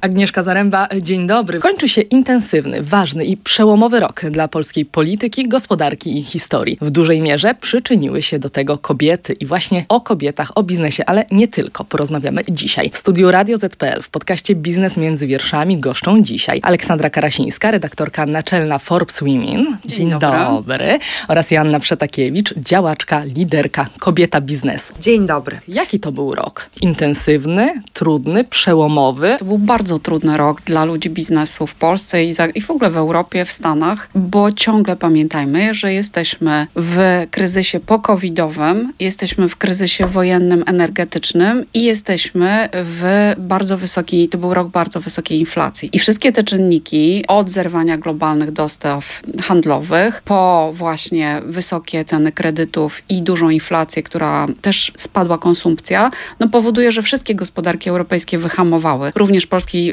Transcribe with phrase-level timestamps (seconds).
[0.00, 1.58] Agnieszka Zaręba, dzień dobry.
[1.58, 6.78] Kończy się intensywny, ważny i przełomowy rok dla polskiej polityki, gospodarki i historii.
[6.80, 11.24] W dużej mierze przyczyniły się do tego kobiety i właśnie o kobietach, o biznesie, ale
[11.30, 11.84] nie tylko.
[11.84, 12.90] Porozmawiamy dzisiaj.
[12.90, 18.78] W studiu Radio ZPL w podcaście Biznes między wierszami goszczą dzisiaj Aleksandra Karasińska, redaktorka naczelna
[18.78, 19.78] Forbes Women.
[19.84, 20.38] Dzień, dzień dobry.
[20.38, 20.98] dobry.
[21.28, 24.94] Oraz Joanna Przetakiewicz, działaczka, liderka, kobieta biznesu.
[25.00, 25.60] Dzień dobry.
[25.68, 26.70] Jaki to był rok?
[26.80, 29.36] Intensywny, trudny, przełomowy?
[29.38, 32.70] To był bardzo bardzo trudny rok dla ludzi biznesu w Polsce i, za, i w
[32.70, 39.56] ogóle w Europie, w Stanach, bo ciągle pamiętajmy, że jesteśmy w kryzysie pokowidowym, jesteśmy w
[39.56, 45.88] kryzysie wojennym, energetycznym i jesteśmy w bardzo wysokiej, to był rok bardzo wysokiej inflacji.
[45.92, 53.22] I wszystkie te czynniki, od zerwania globalnych dostaw handlowych, po właśnie wysokie ceny kredytów i
[53.22, 59.12] dużą inflację, która też spadła konsumpcja, no powoduje, że wszystkie gospodarki europejskie wyhamowały.
[59.14, 59.46] Również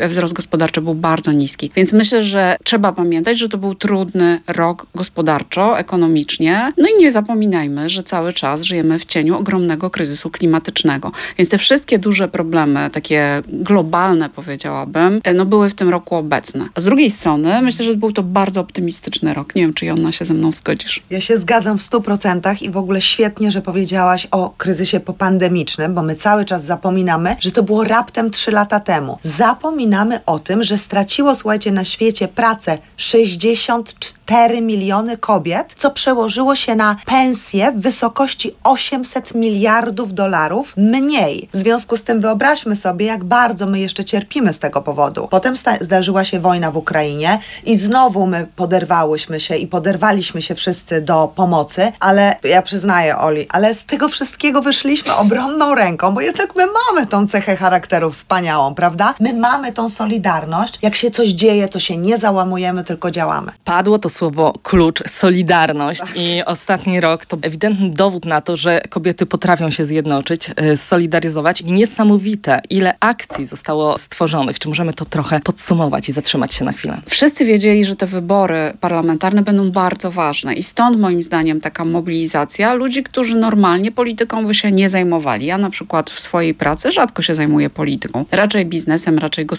[0.10, 1.72] wzrost gospodarczy był bardzo niski.
[1.76, 6.74] Więc myślę, że trzeba pamiętać, że to był trudny rok gospodarczo, ekonomicznie.
[6.78, 11.12] No i nie zapominajmy, że cały czas żyjemy w cieniu ogromnego kryzysu klimatycznego.
[11.38, 16.70] Więc te wszystkie duże problemy, takie globalne powiedziałabym, no były w tym roku obecne.
[16.76, 19.56] A z drugiej strony myślę, że był to bardzo optymistyczny rok.
[19.56, 21.04] Nie wiem, czy Jonna się ze mną zgodzisz.
[21.10, 25.94] Ja się zgadzam w stu procentach i w ogóle świetnie, że powiedziałaś o kryzysie popandemicznym,
[25.94, 29.18] bo my cały czas zapominamy, że to było raptem trzy lata temu.
[29.22, 36.56] Zapominamy zapominamy o tym, że straciło, słuchajcie, na świecie pracę 64 miliony kobiet, co przełożyło
[36.56, 41.50] się na pensje w wysokości 800 miliardów dolarów mniej.
[41.54, 45.28] W związku z tym wyobraźmy sobie, jak bardzo my jeszcze cierpimy z tego powodu.
[45.32, 51.02] Potem zdarzyła się wojna w Ukrainie i znowu my poderwałyśmy się i poderwaliśmy się wszyscy
[51.02, 56.56] do pomocy, ale ja przyznaję, Oli, ale z tego wszystkiego wyszliśmy obronną ręką, bo jednak
[56.56, 59.14] my mamy tą cechę charakteru wspaniałą, prawda?
[59.20, 60.80] My mamy mamy tą solidarność.
[60.82, 63.52] Jak się coś dzieje, to się nie załamujemy, tylko działamy.
[63.64, 69.26] Padło to słowo klucz, solidarność i ostatni rok to ewidentny dowód na to, że kobiety
[69.26, 71.64] potrafią się zjednoczyć, e, solidaryzować.
[71.64, 74.60] Niesamowite, ile akcji zostało stworzonych.
[74.60, 77.02] Czy możemy to trochę podsumować i zatrzymać się na chwilę?
[77.06, 82.74] Wszyscy wiedzieli, że te wybory parlamentarne będą bardzo ważne i stąd moim zdaniem taka mobilizacja
[82.74, 85.46] ludzi, którzy normalnie polityką by się nie zajmowali.
[85.46, 89.55] Ja na przykład w swojej pracy rzadko się zajmuję polityką, raczej biznesem, raczej gospodarką,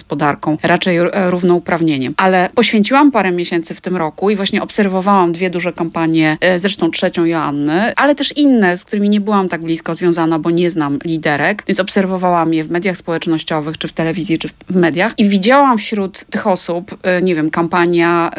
[0.63, 2.15] raczej e, równouprawnieniem.
[2.17, 6.91] Ale poświęciłam parę miesięcy w tym roku i właśnie obserwowałam dwie duże kampanie, e, zresztą
[6.91, 10.99] trzecią Joanny, ale też inne, z którymi nie byłam tak blisko związana, bo nie znam
[11.05, 15.79] liderek, więc obserwowałam je w mediach społecznościowych, czy w telewizji, czy w mediach i widziałam
[15.79, 18.31] wśród tych osób, e, nie wiem, kampania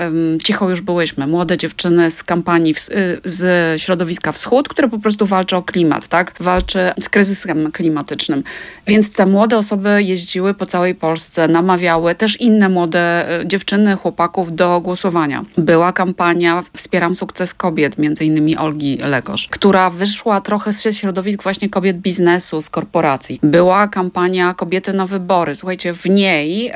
[0.44, 2.80] Cicho już byłyśmy, młode dziewczyny z kampanii w,
[3.26, 6.34] z środowiska Wschód, które po prostu walczy o klimat, tak?
[6.40, 8.44] Walczy z kryzysem klimatycznym.
[8.88, 14.56] Więc te młode osoby jeździły po całej Polsce namawiały też inne młode e, dziewczyny, chłopaków
[14.56, 15.44] do głosowania.
[15.58, 21.70] Była kampania Wspieram sukces kobiet, między innymi Olgi Legosz, która wyszła trochę z środowisk właśnie
[21.70, 23.40] kobiet biznesu, z korporacji.
[23.44, 25.56] Była kampania Kobiety na wybory.
[25.56, 26.72] Słuchajcie, w niej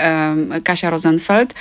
[0.63, 1.53] Kasia Rosenfeld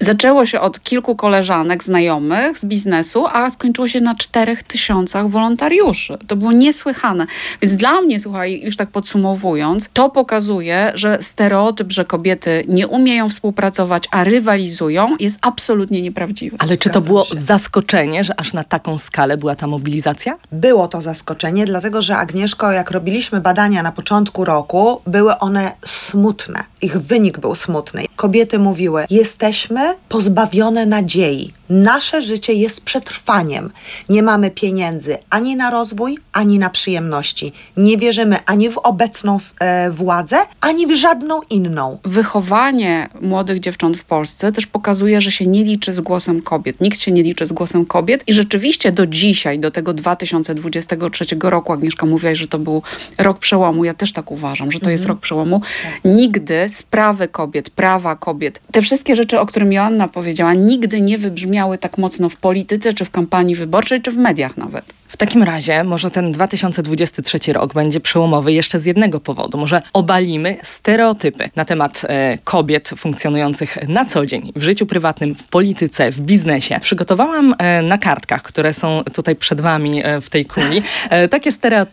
[0.00, 6.18] Zaczęło się od kilku koleżanek, znajomych z biznesu, a skończyło się na czterech tysiącach wolontariuszy.
[6.26, 7.26] To było niesłychane.
[7.62, 12.27] Więc dla mnie, słuchaj, już tak podsumowując, to pokazuje, że stereotyp, że kobiety
[12.68, 16.56] nie umieją współpracować, a rywalizują, jest absolutnie nieprawdziwy.
[16.60, 17.36] Ale czy to było się.
[17.36, 20.36] zaskoczenie, że aż na taką skalę była ta mobilizacja?
[20.52, 26.64] Było to zaskoczenie, dlatego że Agnieszko, jak robiliśmy badania na początku roku, były one smutne.
[26.82, 28.04] Ich wynik był smutny.
[28.16, 31.57] Kobiety mówiły: Jesteśmy pozbawione nadziei.
[31.70, 33.70] Nasze życie jest przetrwaniem.
[34.08, 37.52] Nie mamy pieniędzy ani na rozwój, ani na przyjemności.
[37.76, 41.98] Nie wierzymy ani w obecną e, władzę, ani w żadną inną.
[42.04, 46.80] Wychowanie młodych dziewcząt w Polsce też pokazuje, że się nie liczy z głosem kobiet.
[46.80, 51.72] Nikt się nie liczy z głosem kobiet i rzeczywiście do dzisiaj, do tego 2023 roku,
[51.72, 52.82] Agnieszka mówiła, że to był
[53.18, 53.84] rok przełomu.
[53.84, 54.92] Ja też tak uważam, że to mhm.
[54.92, 55.60] jest rok przełomu.
[55.60, 56.00] Tak.
[56.04, 61.57] Nigdy sprawy kobiet, prawa kobiet, te wszystkie rzeczy, o których Joanna powiedziała, nigdy nie wybrzmiały
[61.78, 64.97] tak mocno w polityce, czy w kampanii wyborczej, czy w mediach nawet.
[65.08, 69.58] W takim razie może ten 2023 rok będzie przełomowy jeszcze z jednego powodu.
[69.58, 75.48] Może obalimy stereotypy na temat e, kobiet funkcjonujących na co dzień w życiu prywatnym, w
[75.48, 76.78] polityce, w biznesie.
[76.80, 81.50] Przygotowałam e, na kartkach, które są tutaj przed wami e, w tej kuli, e, takie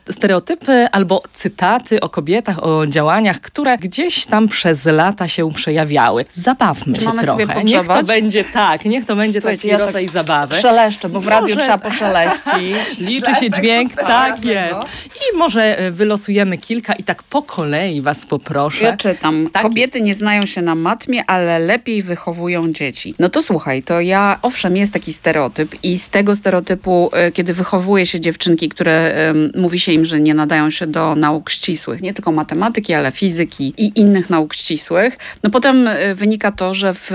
[0.10, 6.26] stereotypy albo cytaty o kobietach, o działaniach, które gdzieś tam przez lata się przejawiały.
[6.34, 7.46] Zabawmy Czy się mamy trochę.
[7.46, 10.56] Sobie niech to będzie tak, niech to będzie Słuchajcie, taki ja rodzaj tak zabawy.
[10.56, 11.68] Szeleszczę, bo w radiu Może...
[11.68, 13.00] trzeba poszeleścić.
[13.06, 14.82] Liczy się dźwięk, tak jest.
[15.16, 18.86] I może e, wylosujemy kilka i tak po kolei was poproszę.
[18.86, 19.50] Ja czytam.
[19.54, 23.16] Tak Kobiety nie znają się na matmie, ale lepiej wychowują dzieci.
[23.20, 27.54] No to słuchaj, to ja, owszem, jest taki stereotyp i z tego stereotypu, e, kiedy
[27.54, 32.02] wychowuje się dziewczynki, które em, mówi się im, że nie nadają się do nauk ścisłych,
[32.02, 36.94] nie tylko matematyki, ale fizyki i innych nauk ścisłych, no potem e, wynika to, że
[36.94, 37.12] w,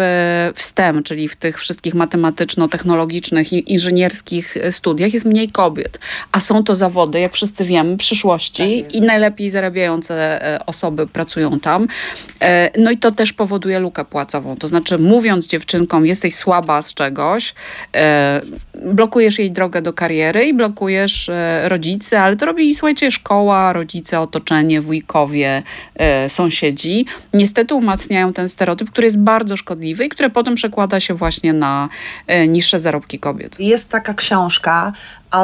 [0.54, 5.79] w STEM, czyli w tych wszystkich matematyczno-technologicznych i inżynierskich studiach jest mniej kobiet,
[6.32, 11.86] a są to zawody, jak wszyscy wiemy, przyszłości i najlepiej zarabiające e, osoby pracują tam.
[12.40, 14.56] E, No i to też powoduje lukę płacową.
[14.56, 17.54] To znaczy, mówiąc dziewczynkom, jesteś słaba z czegoś,
[17.96, 18.40] e,
[18.84, 21.30] blokujesz jej drogę do kariery i blokujesz
[21.64, 25.62] rodzice, ale to robi, słuchajcie, szkoła, rodzice, otoczenie, wujkowie,
[26.28, 27.06] sąsiedzi.
[27.34, 31.88] Niestety umacniają ten stereotyp, który jest bardzo szkodliwy i który potem przekłada się właśnie na
[32.48, 33.60] niższe zarobki kobiet.
[33.60, 34.92] Jest taka książka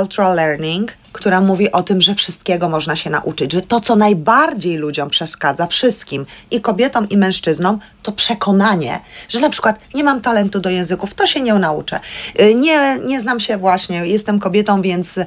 [0.00, 4.76] Ultra Learning, która mówi o tym, że wszystkiego można się nauczyć, że to, co najbardziej
[4.76, 10.60] ludziom przeszkadza, wszystkim, i kobietom, i mężczyznom, to przekonanie, że na przykład nie mam talentu
[10.60, 12.00] do języków, to się nie nauczę.
[12.40, 15.18] Y, Nie, nie znam się właśnie, jestem kobietą, więc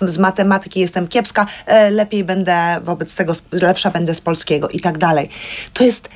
[0.00, 4.98] z matematyki jestem kiepska, e, lepiej będę wobec tego, lepsza będę z polskiego i tak
[4.98, 5.28] dalej.
[5.72, 6.08] To jest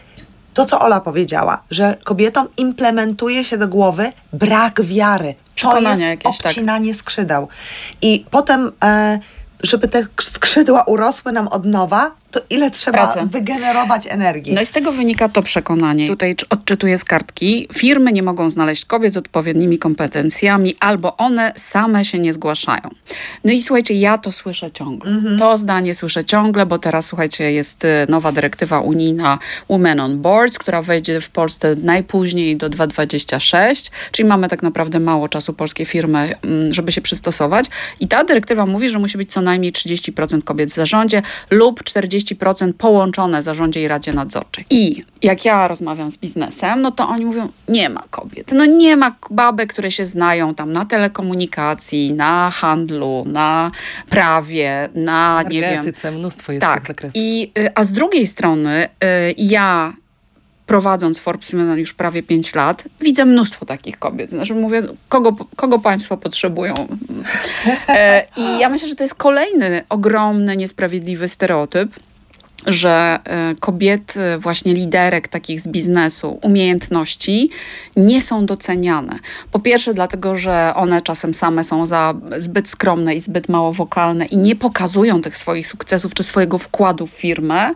[0.55, 5.35] to, co Ola powiedziała, że kobietom implementuje się do głowy brak wiary.
[5.55, 6.47] To Przekonania jest jakieś, tak.
[6.47, 7.49] obcinanie skrzydeł.
[8.03, 9.19] I potem, e,
[9.63, 13.29] żeby te skrzydła urosły nam od nowa, to ile trzeba Pracy.
[13.31, 14.55] wygenerować energii.
[14.55, 16.09] No i z tego wynika to przekonanie.
[16.09, 17.69] Tutaj cz- odczytuję z kartki.
[17.73, 22.91] Firmy nie mogą znaleźć kobiet z odpowiednimi kompetencjami, albo one same się nie zgłaszają.
[23.45, 25.13] No i słuchajcie, ja to słyszę ciągle.
[25.39, 29.39] To zdanie słyszę ciągle, bo teraz słuchajcie, jest y, nowa dyrektywa unijna
[29.69, 35.29] Women on Boards, która wejdzie w Polsce najpóźniej do 2026, czyli mamy tak naprawdę mało
[35.29, 37.67] czasu polskie firmy, mm, żeby się przystosować.
[38.01, 42.73] I ta dyrektywa mówi, że musi być co najmniej 30% kobiet w zarządzie lub 40%
[42.73, 44.65] połączone zarządzie i radzie nadzorczej.
[44.71, 48.53] I jak ja rozmawiam z biznesem, no to oni mówią, nie ma kobiet.
[48.53, 53.71] No nie ma babek, które się znają tam na telekomunikacji, na handlu, na
[54.11, 55.85] prawie, na nie wiem,
[56.19, 56.79] mnóstwo jest tak.
[56.79, 57.17] tych zakresów.
[57.17, 59.93] I, y, a z drugiej strony y, ja
[60.67, 64.31] prowadząc Forbes Women już prawie 5 lat, widzę mnóstwo takich kobiet.
[64.31, 66.75] Znaczy mówię, kogo, kogo państwo potrzebują?
[67.89, 71.91] E, I ja myślę, że to jest kolejny ogromny, niesprawiedliwy stereotyp,
[72.67, 77.51] że e, kobiety, właśnie liderek takich z biznesu, umiejętności
[77.97, 79.19] nie są doceniane.
[79.53, 84.25] Po pierwsze, dlatego, że one czasem same są za zbyt skromne i zbyt mało wokalne
[84.25, 87.71] i nie pokazują tych swoich sukcesów czy swojego wkładu w firmę,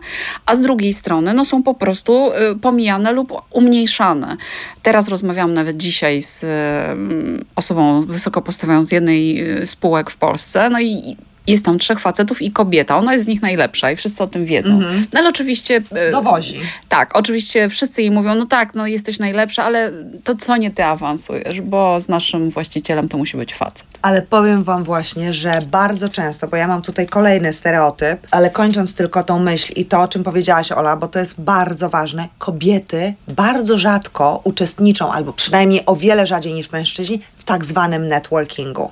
[0.45, 4.37] a z drugiej strony no, są po prostu y, pomijane lub umniejszane.
[4.81, 6.47] Teraz rozmawiałam nawet dzisiaj z y,
[7.55, 12.41] osobą wysoko postawioną z jednej y, spółek w Polsce, no i jest tam trzech facetów
[12.41, 12.97] i kobieta.
[12.97, 14.79] Ona jest z nich najlepsza i wszyscy o tym wiedzą.
[15.13, 15.81] No ale oczywiście...
[16.07, 16.59] y, Dowozi.
[16.89, 19.91] tak, oczywiście wszyscy jej mówią, no tak, no jesteś najlepsza, ale
[20.23, 23.87] to co nie ty awansujesz, bo z naszym właścicielem to musi być facet.
[24.01, 28.93] Ale powiem Wam właśnie, że bardzo często, bo ja mam tutaj kolejny stereotyp, ale kończąc
[28.93, 33.13] tylko tą myśl i to, o czym powiedziałaś, Ola, bo to jest bardzo ważne, kobiety
[33.27, 38.91] bardzo rzadko uczestniczą, albo przynajmniej o wiele rzadziej niż mężczyźni, w tak zwanym networkingu.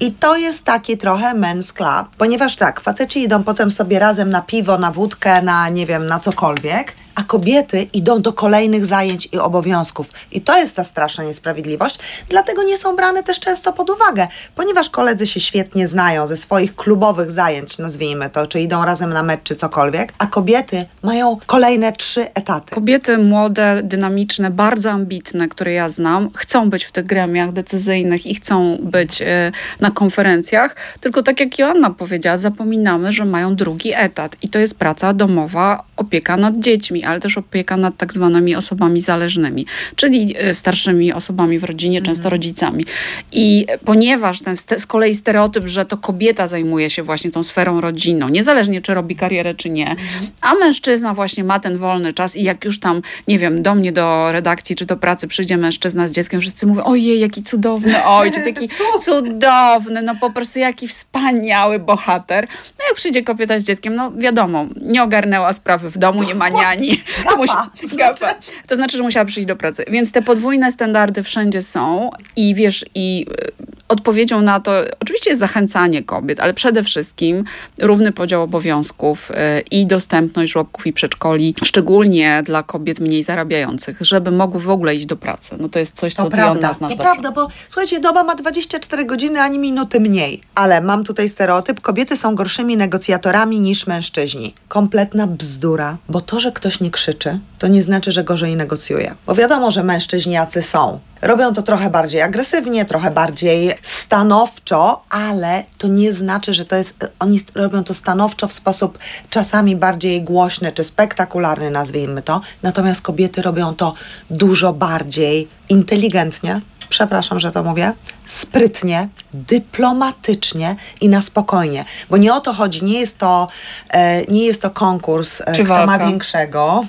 [0.00, 1.72] I to jest taki trochę men's
[2.18, 6.20] ponieważ tak, faceci idą potem sobie razem na piwo, na wódkę, na nie wiem, na
[6.20, 10.06] cokolwiek, a kobiety idą do kolejnych zajęć i obowiązków.
[10.32, 14.90] I to jest ta straszna niesprawiedliwość, dlatego nie są brane też często pod uwagę, ponieważ
[14.90, 19.40] koledzy się świetnie znają ze swoich klubowych zajęć, nazwijmy to, czy idą razem na mecz,
[19.42, 22.74] czy cokolwiek, a kobiety mają kolejne trzy etaty.
[22.74, 28.34] Kobiety młode, dynamiczne, bardzo ambitne, które ja znam, chcą być w tych gremiach decyzyjnych i
[28.34, 34.36] chcą być e, na konferencjach, tylko tak jak Joanna powiedziała, zapominamy, że mają drugi etat
[34.42, 39.00] i to jest praca domowa, opieka nad dziećmi, ale też opieka nad tak zwanymi osobami
[39.00, 42.84] zależnymi, czyli e, starszymi osobami w rodzinie, często rodzicami.
[43.32, 48.28] I ponieważ ten z kolei stereotyp, że to kobieta zajmuje się właśnie tą sferą rodzinną,
[48.28, 49.96] niezależnie czy robi karierę, czy nie,
[50.40, 53.92] a mężczyzna właśnie ma ten wolny czas i jak już tam, nie wiem, do mnie
[53.92, 58.46] do redakcji czy do pracy przyjdzie mężczyzna z dzieckiem, wszyscy mówią, ojej, jaki cudowny ojciec,
[58.46, 58.68] jaki
[59.04, 62.46] cudowny, no po prostu jaki wspaniały bohater.
[62.78, 66.48] No jak przyjdzie kobieta z dzieckiem, no wiadomo, nie ogarnęła sprawy w domu, nie ma
[66.48, 66.93] niani.
[67.30, 67.52] To, musi,
[67.84, 68.34] zgapa.
[68.66, 69.84] to znaczy, że musiała przyjść do pracy.
[69.90, 73.52] Więc te podwójne standardy wszędzie są i wiesz, i y,
[73.88, 77.44] odpowiedzią na to oczywiście jest zachęcanie kobiet, ale przede wszystkim
[77.78, 79.34] równy podział obowiązków y,
[79.70, 85.06] i dostępność żłobków i przedszkoli, szczególnie dla kobiet mniej zarabiających, żeby mogły w ogóle iść
[85.06, 85.56] do pracy.
[85.60, 87.02] No to jest coś, co To prawda, nas to dobrze.
[87.02, 90.40] prawda, bo słuchajcie, doba ma 24 godziny, ani minuty mniej.
[90.54, 94.54] Ale mam tutaj stereotyp, kobiety są gorszymi negocjatorami niż mężczyźni.
[94.68, 99.14] Kompletna bzdura, bo to, że ktoś nie krzyczy, to nie znaczy, że gorzej negocjuje.
[99.26, 101.00] Bo wiadomo, że mężczyźni jacy są.
[101.22, 107.06] Robią to trochę bardziej agresywnie, trochę bardziej stanowczo, ale to nie znaczy, że to jest.
[107.18, 108.98] Oni robią to stanowczo w sposób
[109.30, 112.40] czasami bardziej głośny czy spektakularny, nazwijmy to.
[112.62, 113.94] Natomiast kobiety robią to
[114.30, 116.60] dużo bardziej inteligentnie.
[116.88, 117.92] Przepraszam, że to mówię.
[118.26, 121.84] Sprytnie, dyplomatycznie i na spokojnie.
[122.10, 123.46] Bo nie o to chodzi, nie jest to,
[123.90, 126.06] e, nie jest to konkurs, e, Czy kto ma walka?
[126.06, 126.84] większego.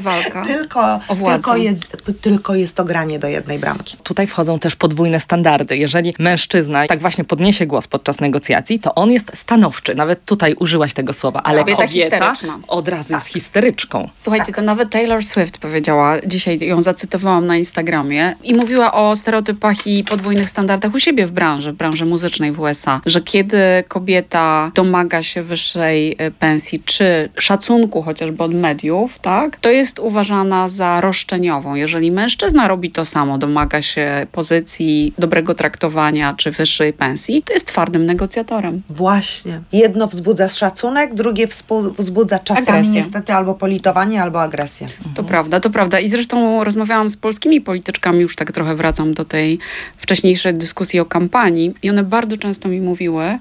[0.00, 1.34] Walka tylko, o władzę.
[1.38, 1.86] tylko, jest,
[2.20, 3.96] tylko jest to granie do jednej bramki.
[4.02, 5.76] Tutaj wchodzą też podwójne standardy.
[5.76, 9.94] Jeżeli mężczyzna tak właśnie podniesie głos podczas negocjacji, to on jest stanowczy.
[9.94, 12.58] Nawet tutaj użyłaś tego słowa, ale Kobieta kobieta, histeryczna.
[12.68, 14.08] od razu jest histeryczką.
[14.16, 19.86] Słuchajcie, to nawet Taylor Swift powiedziała, dzisiaj ją zacytowałam na Instagramie i mówiła o stereotypach
[19.86, 23.58] i podwójnych standardach u siebie w branży, w branży muzycznej w USA, że kiedy
[23.88, 30.68] kobieta domaga się wyższej e, pensji czy szacunku chociażby od mediów, tak, to jest uważana
[30.68, 31.74] za roszczeniową.
[31.74, 37.66] Jeżeli mężczyzna robi to samo, domaga się pozycji, dobrego traktowania czy wyższej pensji, to jest
[37.66, 38.82] twardym negocjatorem.
[38.90, 39.60] Właśnie.
[39.72, 41.46] Jedno wzbudza szacunek, drugie
[41.98, 42.92] wzbudza czasami Agresję.
[42.92, 44.86] niestety albo politowanie, albo agresję.
[45.14, 46.00] To prawda, to prawda.
[46.00, 49.58] I zresztą rozmawiałam z polskimi polityczkami, już tak trochę wracam do tej
[49.96, 53.38] wcześniejszej dyskusji o kampanii, i one bardzo często mi mówiły,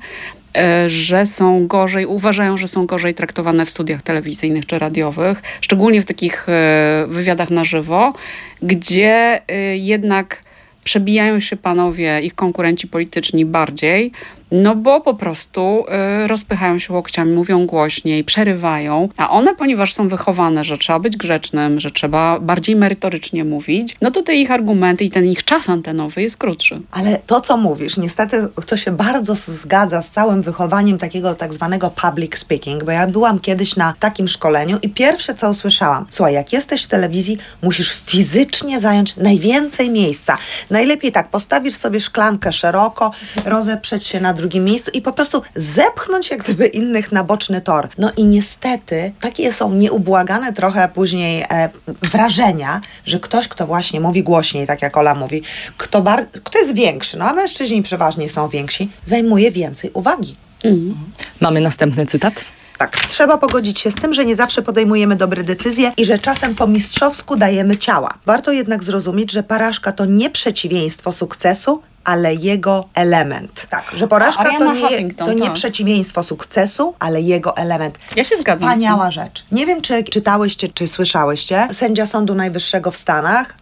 [0.58, 6.02] e, że są gorzej, uważają, że są gorzej traktowane w studiach telewizyjnych czy radiowych, szczególnie
[6.02, 8.14] w takich e, wywiadach na żywo,
[8.62, 10.44] gdzie e, jednak
[10.84, 14.12] przebijają się panowie, ich konkurenci polityczni bardziej,
[14.52, 15.86] no bo po prostu
[16.24, 21.18] y, rozpychają się łokciami, mówią głośniej, przerywają, a one, ponieważ są wychowane, że trzeba być
[21.18, 25.70] grzecznym, że trzeba bardziej merytorycznie mówić, no to te ich argumenty i ten ich czas
[25.70, 26.82] antenowy jest krótszy.
[26.92, 31.90] Ale to, co mówisz, niestety to się bardzo zgadza z całym wychowaniem takiego tak zwanego
[31.90, 36.54] public speaking, bo ja byłam kiedyś na takim szkoleniu i pierwsze, co usłyszałam, słuchaj, jak
[36.54, 40.38] jesteś w telewizji, musisz fizycznie zająć najwięcej miejsca.
[40.70, 43.12] Najlepiej tak, postawisz sobie szklankę szeroko,
[43.46, 47.90] rozeprzeć się na drugim miejscu i po prostu zepchnąć jak gdyby innych na boczny tor.
[47.98, 51.70] No i niestety takie są nieubłagane trochę później e,
[52.02, 55.42] wrażenia, że ktoś, kto właśnie mówi głośniej, tak jak Ola mówi,
[55.78, 60.36] kto, bar- kto jest większy, no a mężczyźni przeważnie są więksi, zajmuje więcej uwagi.
[61.40, 62.46] Mamy następny cytat.
[62.78, 66.56] Tak, trzeba pogodzić się z tym, że nie zawsze podejmujemy dobre decyzje i że czasem
[66.56, 68.14] po mistrzowsku dajemy ciała.
[68.26, 73.68] Warto jednak zrozumieć, że porażka to nie przeciwieństwo sukcesu, ale jego element.
[73.70, 75.54] Tak, że porażka Ariana to nie, to nie tak.
[75.54, 78.00] przeciwieństwo sukcesu, ale jego element.
[78.16, 78.80] Ja się zgadzam z tym.
[78.80, 79.44] Wspaniała rzecz.
[79.52, 81.68] Nie wiem, czy czytałyście, czy słyszałyście.
[81.72, 83.58] Sędzia Sądu Najwyższego w Stanach.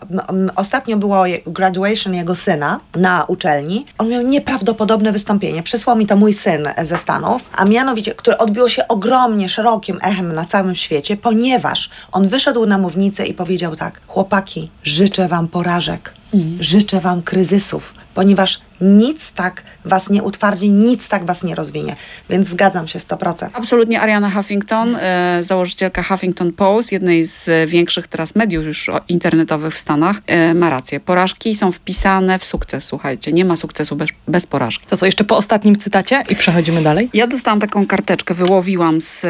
[0.56, 3.86] Ostatnio było graduation jego syna na uczelni.
[3.98, 5.64] On miał nieprawdopodobne wystąpienie.
[5.64, 10.34] Przysłał mi to mój syn ze Stanów, a mianowicie, które odbiło się ogromnie szerokim echem
[10.34, 16.14] na całym świecie, ponieważ on wyszedł na mównicę i powiedział tak: Chłopaki, życzę wam porażek,
[16.60, 21.96] życzę wam kryzysów, ponieważ nic tak was nie utwardzi, nic tak was nie rozwinie.
[22.30, 23.50] Więc zgadzam się 100%.
[23.54, 29.74] Absolutnie Ariana Huffington, e, założycielka Huffington Post, jednej z e, większych teraz mediów już internetowych
[29.74, 31.00] w Stanach, e, ma rację.
[31.00, 33.32] Porażki są wpisane w sukces, słuchajcie.
[33.32, 34.86] Nie ma sukcesu bez, bez porażki.
[34.86, 37.10] To co, jeszcze po ostatnim cytacie i przechodzimy dalej?
[37.14, 39.22] Ja dostałam taką karteczkę, wyłowiłam z,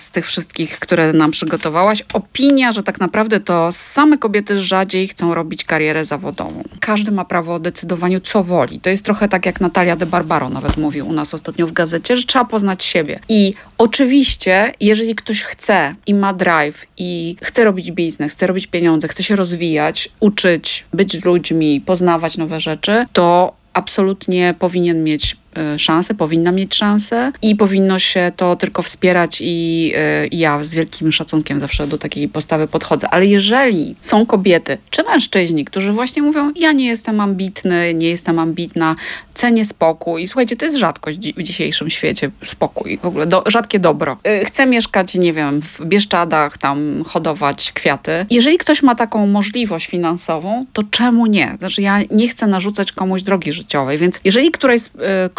[0.00, 2.02] z tych wszystkich, które nam przygotowałaś.
[2.12, 6.62] Opinia, że tak naprawdę to same kobiety rzadziej chcą robić karierę zawodową.
[6.80, 8.75] Każdy ma prawo o decydowaniu, co woli.
[8.80, 12.16] To jest trochę tak, jak Natalia de Barbaro nawet mówił u nas ostatnio w gazecie,
[12.16, 13.20] że trzeba poznać siebie.
[13.28, 19.08] I oczywiście, jeżeli ktoś chce i ma drive i chce robić biznes, chce robić pieniądze,
[19.08, 25.36] chce się rozwijać, uczyć, być z ludźmi, poznawać nowe rzeczy, to absolutnie powinien mieć
[25.78, 29.92] szansę, powinna mieć szansę i powinno się to tylko wspierać i
[30.24, 33.08] y, ja z wielkim szacunkiem zawsze do takiej postawy podchodzę.
[33.08, 38.38] Ale jeżeli są kobiety czy mężczyźni, którzy właśnie mówią, ja nie jestem ambitny, nie jestem
[38.38, 38.96] ambitna,
[39.34, 43.78] cenię spokój i słuchajcie, to jest rzadkość w dzisiejszym świecie, spokój, w ogóle do, rzadkie
[43.78, 44.16] dobro.
[44.42, 48.26] Y, Chcę mieszkać, nie wiem, w Bieszczadach, tam hodować kwiaty.
[48.30, 51.56] Jeżeli ktoś ma taką możliwość finansową, to czemu nie?
[51.58, 54.90] Znaczy ja nie chcę narzucać komuś drogi życiowej, więc jeżeli któraś z y,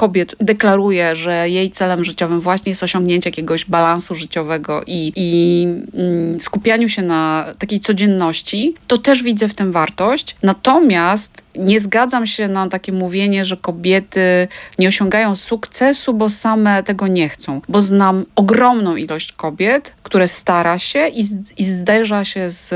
[0.07, 6.39] kobiet deklaruje, że jej celem życiowym właśnie jest osiągnięcie jakiegoś balansu życiowego i, i mm,
[6.39, 10.35] skupianiu się na takiej codzienności, to też widzę w tym wartość.
[10.43, 14.47] Natomiast nie zgadzam się na takie mówienie, że kobiety
[14.79, 17.61] nie osiągają sukcesu, bo same tego nie chcą.
[17.69, 21.23] Bo znam ogromną ilość kobiet, które stara się i,
[21.57, 22.69] i zderza się z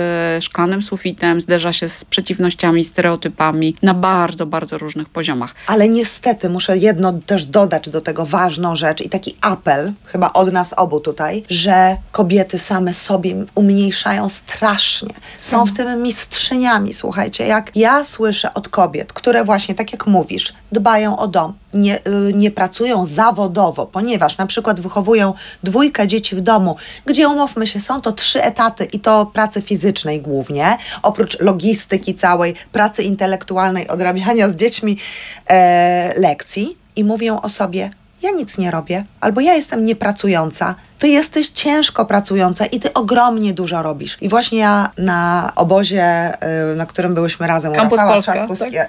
[0.43, 5.55] szklanym sufitem, zderza się z przeciwnościami, stereotypami na bardzo, bardzo różnych poziomach.
[5.67, 10.53] Ale niestety muszę jedno też dodać do tego ważną rzecz i taki apel, chyba od
[10.53, 15.13] nas obu tutaj, że kobiety same sobie umniejszają strasznie.
[15.41, 17.47] Są w tym mistrzyniami, słuchajcie.
[17.47, 22.33] Jak ja słyszę od kobiet, które właśnie, tak jak mówisz, dbają o dom, nie, y,
[22.33, 26.75] nie pracują zawodowo, ponieważ na przykład wychowują dwójkę dzieci w domu,
[27.05, 32.55] gdzie umówmy się, są to trzy etaty i to pracy fizycznej głównie, oprócz logistyki całej,
[32.71, 34.97] pracy intelektualnej, odrabiania z dziećmi
[35.47, 37.89] e, lekcji i mówią o sobie,
[38.21, 43.53] ja nic nie robię, albo ja jestem niepracująca, ty jesteś ciężko pracująca i ty ogromnie
[43.53, 44.17] dużo robisz.
[44.21, 46.33] I właśnie ja na obozie,
[46.73, 48.41] y, na którym byłyśmy razem, Campus Rafała Polska, tak?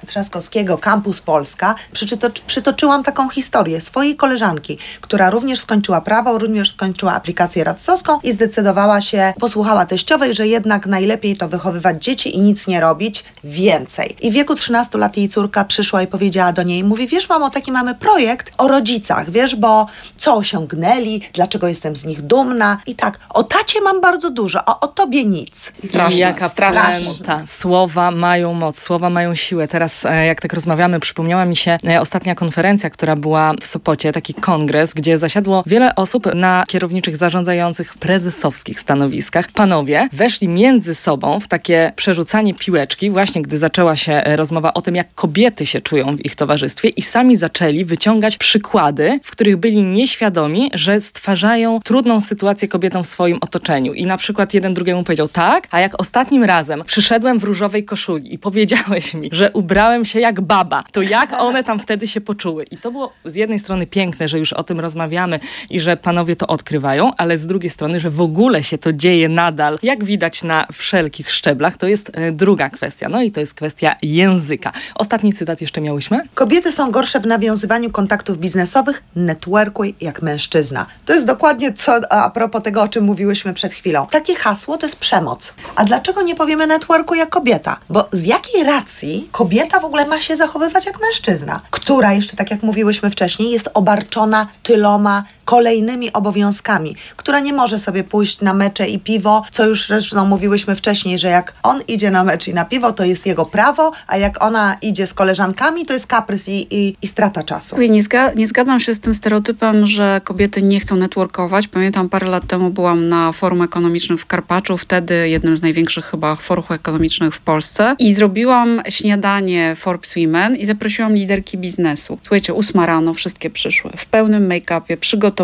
[0.06, 7.12] Trzaskowskiego, Campus Polska, przyto- przytoczyłam taką historię swojej koleżanki, która również skończyła prawo, również skończyła
[7.14, 12.66] aplikację radcowską i zdecydowała się, posłuchała teściowej, że jednak najlepiej to wychowywać dzieci i nic
[12.66, 14.16] nie robić więcej.
[14.20, 17.50] I w wieku 13 lat jej córka przyszła i powiedziała do niej, mówi, wiesz mamo,
[17.50, 22.94] taki mamy projekt o rodzicach, wiesz, bo co osiągnęli, dlaczego jestem z nich dumna i
[22.94, 25.72] tak, o tacie mam bardzo dużo, a o tobie nic.
[25.84, 27.00] Straszne, jaka straszne.
[27.04, 27.46] puenta.
[27.46, 29.68] Słowa mają moc, słowa mają siłę.
[29.68, 34.12] Teraz, e, jak tak rozmawiamy, przypomniała mi się e, ostatnia konferencja, która była w Sopocie,
[34.12, 39.52] taki kongres, gdzie zasiadło wiele osób na kierowniczych, zarządzających, prezesowskich stanowiskach.
[39.52, 44.82] Panowie weszli między sobą w takie przerzucanie piłeczki, właśnie gdy zaczęła się e, rozmowa o
[44.82, 49.56] tym, jak kobiety się czują w ich towarzystwie i sami zaczęli wyciągać przykłady, w których
[49.56, 53.92] byli nieświadomi, że stwarzają trudną sytuację kobietom w swoim otoczeniu.
[53.92, 58.34] I na przykład jeden drugiemu powiedział tak, a jak ostatnim razem przyszedłem w różowej koszuli
[58.34, 62.64] i powiedziałeś mi, że ubrałem się jak baba, to jak one tam wtedy się poczuły?
[62.64, 66.36] I to było z jednej strony piękne, że już o tym rozmawiamy i że panowie
[66.36, 70.42] to odkrywają, ale z drugiej strony, że w ogóle się to dzieje nadal, jak widać
[70.42, 73.08] na wszelkich szczeblach, to jest e, druga kwestia.
[73.08, 74.72] No i to jest kwestia języka.
[74.94, 76.20] Ostatni cytat jeszcze miałyśmy?
[76.34, 80.86] Kobiety są gorsze w nawiązywaniu kontaktów biznesowych, networkuj jak mężczyzna.
[81.04, 84.06] To jest dokładnie co a propos tego, o czym mówiłyśmy przed chwilą.
[84.10, 85.54] Takie hasło to jest przemoc.
[85.76, 87.76] A dlaczego nie powiemy networku jak kobieta?
[87.90, 92.50] Bo z jakiej racji kobieta w ogóle ma się zachowywać jak mężczyzna, która jeszcze, tak
[92.50, 98.88] jak mówiłyśmy wcześniej, jest obarczona tyloma kolejnymi obowiązkami, która nie może sobie pójść na mecze
[98.88, 102.64] i piwo, co już zresztą mówiłyśmy wcześniej, że jak on idzie na mecz i na
[102.64, 106.66] piwo, to jest jego prawo, a jak ona idzie z koleżankami, to jest kaprys i,
[106.70, 107.78] i, i strata czasu.
[107.78, 111.68] Nie, zga- nie zgadzam się z tym stereotypem, że kobiety nie chcą networkować.
[111.68, 116.36] Pamiętam parę lat temu byłam na forum ekonomicznym w Karpaczu, wtedy jednym z największych chyba
[116.36, 122.18] forów ekonomicznych w Polsce i zrobiłam śniadanie Forbes Women i zaprosiłam liderki biznesu.
[122.22, 125.41] Słuchajcie, ósma rano wszystkie przyszły w pełnym make-upie, przygotowane.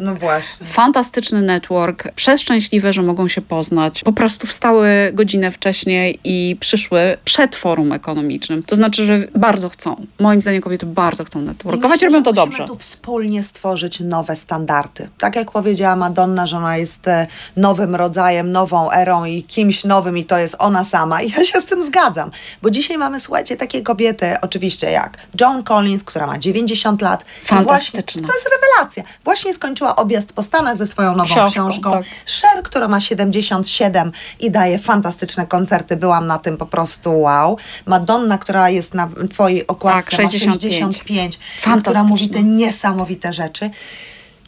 [0.00, 0.66] No właśnie.
[0.66, 4.02] Fantastyczny network, przeszczęśliwe, że mogą się poznać.
[4.04, 8.62] Po prostu wstały godzinę wcześniej i przyszły przed forum ekonomicznym.
[8.62, 10.06] To znaczy, że bardzo chcą.
[10.18, 12.66] Moim zdaniem kobiety bardzo chcą networkować, myślę, robią to dobrze.
[12.66, 15.08] tu wspólnie stworzyć nowe standardy.
[15.18, 20.18] Tak jak powiedziała Madonna, że ona jest e, nowym rodzajem, nową erą i kimś nowym
[20.18, 21.22] i to jest ona sama.
[21.22, 22.30] I ja się z tym zgadzam,
[22.62, 27.24] bo dzisiaj mamy, słuchajcie, takie kobiety, oczywiście jak Joan Collins, która ma 90 lat.
[27.42, 28.00] Fantastyczna.
[28.00, 29.02] Właśnie, to jest rewelacja.
[29.30, 31.92] Właśnie skończyła objazd po Stanach ze swoją nową Książką, książką.
[31.92, 32.04] tak.
[32.26, 35.96] Cher, która ma 77 i daje fantastyczne koncerty.
[35.96, 37.58] Byłam na tym po prostu wow.
[37.86, 40.96] Madonna, która jest na twojej okładce, Tak, ma 65.
[40.96, 41.38] 65
[41.82, 43.70] która mówi te niesamowite rzeczy.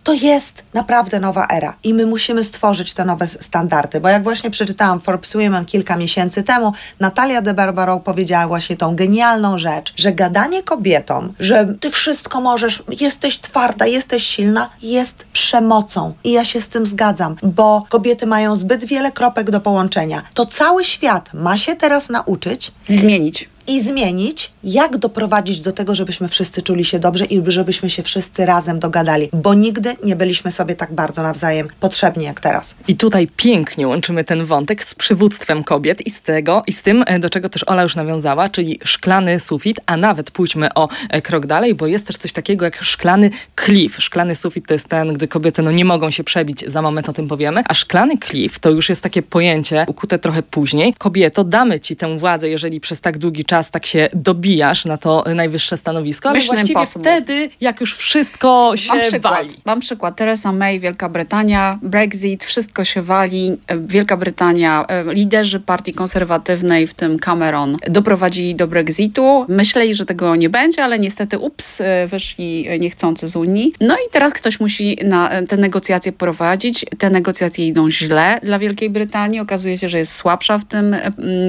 [0.05, 4.51] To jest naprawdę nowa era i my musimy stworzyć te nowe standardy, bo jak właśnie
[4.51, 10.13] przeczytałam Forbes Women kilka miesięcy temu, Natalia de Barbaro powiedziała właśnie tą genialną rzecz, że
[10.13, 16.15] gadanie kobietom, że ty wszystko możesz, jesteś twarda, jesteś silna, jest przemocą.
[16.25, 20.23] I ja się z tym zgadzam, bo kobiety mają zbyt wiele kropek do połączenia.
[20.35, 23.49] To cały świat ma się teraz nauczyć, Zmienić.
[23.67, 28.47] I zmienić, jak doprowadzić do tego, żebyśmy wszyscy czuli się dobrze i żebyśmy się wszyscy
[28.47, 32.75] razem dogadali, bo nigdy nie byliśmy sobie tak bardzo nawzajem potrzebni jak teraz.
[32.89, 37.05] I tutaj pięknie łączymy ten wątek z przywództwem kobiet i z tego, i z tym,
[37.07, 41.23] e, do czego też Ola już nawiązała, czyli szklany sufit, a nawet pójdźmy o e,
[41.23, 43.97] krok dalej, bo jest też coś takiego jak szklany klif.
[43.99, 47.13] Szklany sufit to jest ten, gdy kobiety no, nie mogą się przebić, za moment o
[47.13, 50.95] tym powiemy, a szklany klif to już jest takie pojęcie ukute trochę później.
[50.99, 54.97] Kobieto, damy ci tę władzę, jeżeli przez tak długi czas czas tak się dobijasz na
[54.97, 57.03] to najwyższe stanowisko, ale Mission właściwie impossible.
[57.03, 59.35] wtedy, jak już wszystko się Mam przykład.
[59.35, 59.55] wali.
[59.65, 60.17] Mam przykład.
[60.17, 63.57] Theresa May, Wielka Brytania, Brexit, wszystko się wali.
[63.67, 69.47] E, Wielka Brytania, e, liderzy partii konserwatywnej, w tym Cameron, doprowadzili do Brexitu.
[69.49, 73.73] Myśleli, że tego nie będzie, ale niestety ups, e, wyszli niechcący z Unii.
[73.81, 76.87] No i teraz ktoś musi na te negocjacje prowadzić.
[76.99, 79.41] Te negocjacje idą źle dla Wielkiej Brytanii.
[79.41, 80.97] Okazuje się, że jest słabsza w tym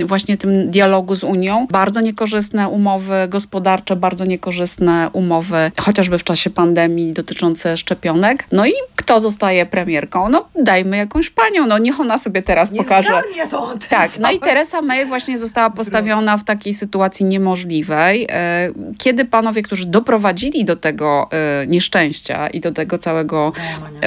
[0.06, 1.68] właśnie tym dialogu z Unią.
[1.72, 8.48] Bardzo niekorzystne umowy gospodarcze, bardzo niekorzystne umowy, chociażby w czasie pandemii dotyczące szczepionek.
[8.52, 10.30] No i kto zostaje premierką?
[10.30, 13.10] No dajmy jakąś panią, no niech ona sobie teraz Nie pokaże.
[13.10, 19.26] to Tak, no i Teresa May właśnie została postawiona w takiej sytuacji niemożliwej, e, kiedy
[19.26, 23.52] panowie, którzy doprowadzili do tego e, nieszczęścia i do tego całego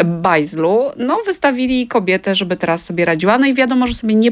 [0.04, 4.30] bajzlu, no wystawili kobietę, żeby teraz sobie radziła, no i wiadomo, że sobie nie,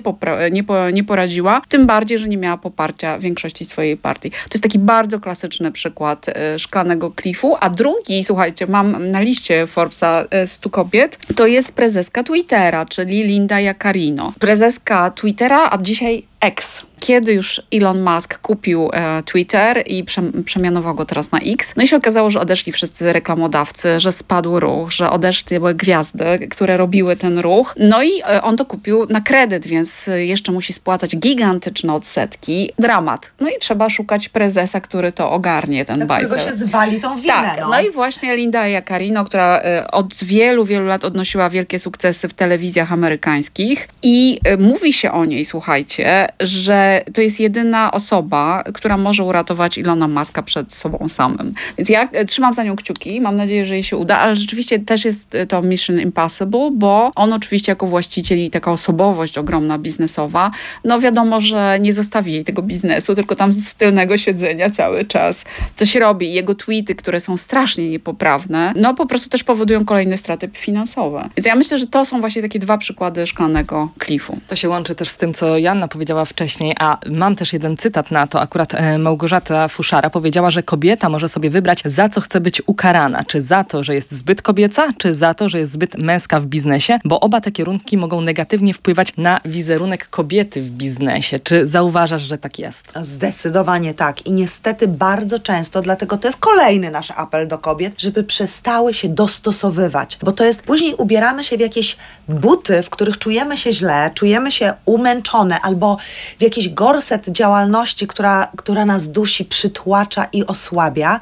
[0.51, 4.31] nie, po, nie poradziła, tym bardziej, że nie miała poparcia większości swojej partii.
[4.31, 9.67] To jest taki bardzo klasyczny przykład e, szklanego klifu, a drugi, słuchajcie, mam na liście
[9.67, 14.33] Forbesa e, 100 kobiet, to jest prezeska Twittera, czyli Linda Jacarino.
[14.39, 16.85] Prezeska Twittera, a dzisiaj X.
[17.01, 21.83] Kiedy już Elon Musk kupił e, Twitter i przem- przemianował go teraz na X, no
[21.83, 27.17] i się okazało, że odeszli wszyscy reklamodawcy, że spadł ruch, że odeszły gwiazdy, które robiły
[27.17, 27.75] ten ruch.
[27.79, 32.73] No i e, on to kupił na kredyt, więc jeszcze musi spłacać gigantyczne odsetki.
[32.79, 33.33] Dramat.
[33.41, 36.39] No i trzeba szukać prezesa, który to ogarnie, ten bajzel.
[36.39, 37.29] się zwali tą winę.
[37.29, 37.69] Tak, no.
[37.69, 42.35] no i właśnie Linda Jacarino, która e, od wielu, wielu lat odnosiła wielkie sukcesy w
[42.35, 48.97] telewizjach amerykańskich i e, mówi się o niej, słuchajcie, że to jest jedyna osoba, która
[48.97, 51.55] może uratować Ilona Maska przed sobą samym.
[51.79, 54.79] Więc ja e, trzymam za nią kciuki, mam nadzieję, że jej się uda, ale rzeczywiście
[54.79, 59.79] też jest e, to Mission Impossible, bo on oczywiście jako właściciel i taka osobowość ogromna
[59.79, 60.51] biznesowa,
[60.85, 65.45] no wiadomo, że nie zostawi jej tego biznesu, tylko tam z tylnego siedzenia cały czas
[65.75, 66.33] coś robi.
[66.33, 71.29] Jego tweety, które są strasznie niepoprawne, no po prostu też powodują kolejne straty finansowe.
[71.37, 74.39] Więc ja myślę, że to są właśnie takie dwa przykłady szklanego klifu.
[74.49, 78.11] To się łączy też z tym, co Janna powiedziała wcześniej, a mam też jeden cytat
[78.11, 78.41] na to.
[78.41, 83.25] Akurat e, Małgorzata Fuszara powiedziała, że kobieta może sobie wybrać, za co chce być ukarana.
[83.25, 86.47] Czy za to, że jest zbyt kobieca, czy za to, że jest zbyt męska w
[86.47, 91.39] biznesie, bo oba te kierunki mogą negatywnie wpływać na wizerunek kobiety w biznesie.
[91.39, 92.93] Czy zauważasz, że tak jest?
[93.01, 94.27] Zdecydowanie tak.
[94.27, 99.09] I niestety bardzo często, dlatego to jest kolejny nasz apel do kobiet, żeby przestały się
[99.09, 100.19] dostosowywać.
[100.23, 101.97] Bo to jest, później ubieramy się w jakieś
[102.29, 105.97] buty, w których czujemy się źle, czujemy się umęczone, albo
[106.39, 111.21] w jakiś gorset działalności, która, która nas dusi, przytłacza i osłabia.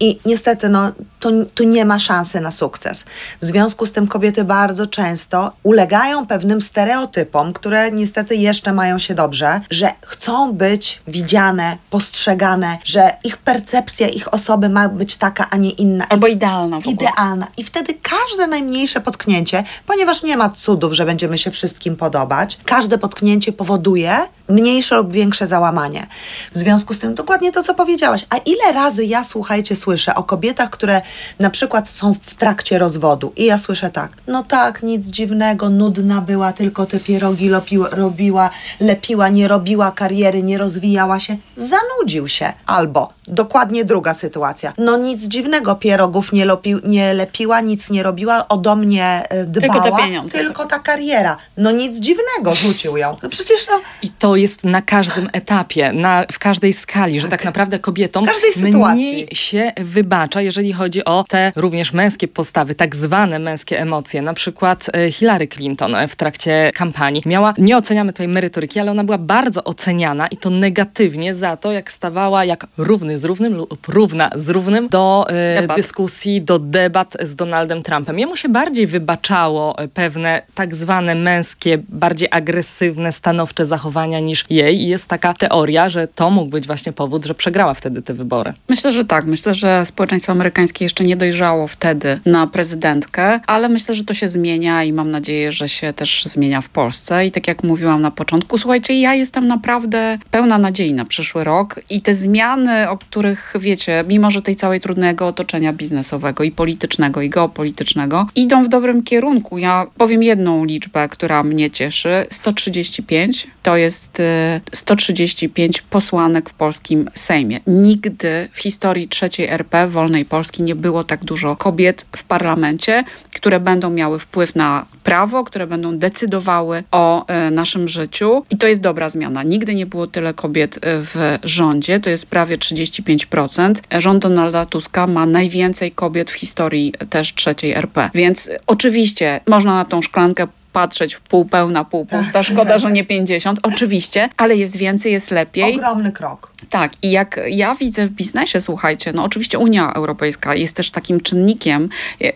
[0.00, 0.92] I niestety, no,
[1.24, 3.04] to, tu nie ma szansy na sukces.
[3.40, 9.14] W związku z tym kobiety bardzo często ulegają pewnym stereotypom, które niestety jeszcze mają się
[9.14, 15.56] dobrze, że chcą być widziane, postrzegane, że ich percepcja ich osoby ma być taka, a
[15.56, 16.08] nie inna.
[16.08, 17.10] Albo idealna w ogóle.
[17.10, 17.46] Idealna.
[17.56, 22.98] I wtedy każde najmniejsze potknięcie, ponieważ nie ma cudów, że będziemy się wszystkim podobać, każde
[22.98, 26.06] potknięcie powoduje mniejsze lub większe załamanie.
[26.52, 28.26] W związku z tym dokładnie to, co powiedziałaś.
[28.30, 31.02] A ile razy ja, słuchajcie, słyszę o kobietach, które
[31.38, 36.20] na przykład są w trakcie rozwodu i ja słyszę tak, no tak, nic dziwnego, nudna
[36.20, 42.52] była, tylko te pierogi lopiła, robiła, lepiła, nie robiła kariery, nie rozwijała się, zanudził się.
[42.66, 48.48] Albo dokładnie druga sytuacja, no nic dziwnego, pierogów nie, lopił, nie lepiła, nic nie robiła,
[48.48, 50.38] ode mnie e, dbała, Tylko te pieniądze.
[50.38, 51.36] tylko ta kariera.
[51.56, 53.16] No nic dziwnego, rzucił ją.
[53.22, 57.44] No przecież no, I to jest na każdym etapie, na, w każdej skali, że tak
[57.44, 58.96] naprawdę kobietom każdej sytuacji.
[58.96, 64.22] mniej się wybacza, jeżeli chodzi o te również męskie postawy, tak zwane męskie emocje.
[64.22, 68.90] Na przykład e, Hillary Clinton e, w trakcie kampanii miała, nie oceniamy tutaj merytoryki, ale
[68.90, 73.54] ona była bardzo oceniana i to negatywnie za to, jak stawała jak równy z równym
[73.54, 75.76] lub równa z równym do e, Debat.
[75.76, 78.18] dyskusji, do debat z Donaldem Trumpem.
[78.18, 84.82] Jemu się bardziej wybaczało e, pewne tak zwane męskie, bardziej agresywne, stanowcze zachowania niż jej.
[84.82, 88.52] I jest taka teoria, że to mógł być właśnie powód, że przegrała wtedy te wybory.
[88.68, 89.24] Myślę, że tak.
[89.24, 94.28] Myślę, że społeczeństwo amerykańskie jeszcze nie dojrzało wtedy na prezydentkę, ale myślę, że to się
[94.28, 97.26] zmienia i mam nadzieję, że się też zmienia w Polsce.
[97.26, 101.80] I tak jak mówiłam na początku, słuchajcie, ja jestem naprawdę pełna nadziei na przyszły rok
[101.90, 107.22] i te zmiany, o których wiecie, mimo że tej całej trudnego otoczenia biznesowego i politycznego
[107.22, 109.58] i geopolitycznego, idą w dobrym kierunku.
[109.58, 112.26] Ja powiem jedną liczbę, która mnie cieszy.
[112.30, 117.60] 135 to jest e, 135 posłanek w polskim Sejmie.
[117.66, 123.60] Nigdy w historii trzeciej RP, wolnej Polski, nie było tak dużo kobiet w parlamencie, które
[123.60, 128.42] będą miały wpływ na prawo, które będą decydowały o e, naszym życiu.
[128.50, 129.42] I to jest dobra zmiana.
[129.42, 133.74] Nigdy nie było tyle kobiet e, w rządzie, to jest prawie 35%.
[133.98, 138.10] Rząd Donalda Tuska ma najwięcej kobiet w historii też trzeciej RP.
[138.14, 142.42] Więc oczywiście można na tą szklankę patrzeć w pół pełna, pół pusta.
[142.42, 145.74] Szkoda, że nie 50, oczywiście, ale jest więcej, jest lepiej.
[145.74, 146.52] Ogromny krok.
[146.70, 151.20] Tak, i jak ja widzę w biznesie, słuchajcie, no oczywiście Unia Europejska jest też takim
[151.20, 151.88] czynnikiem,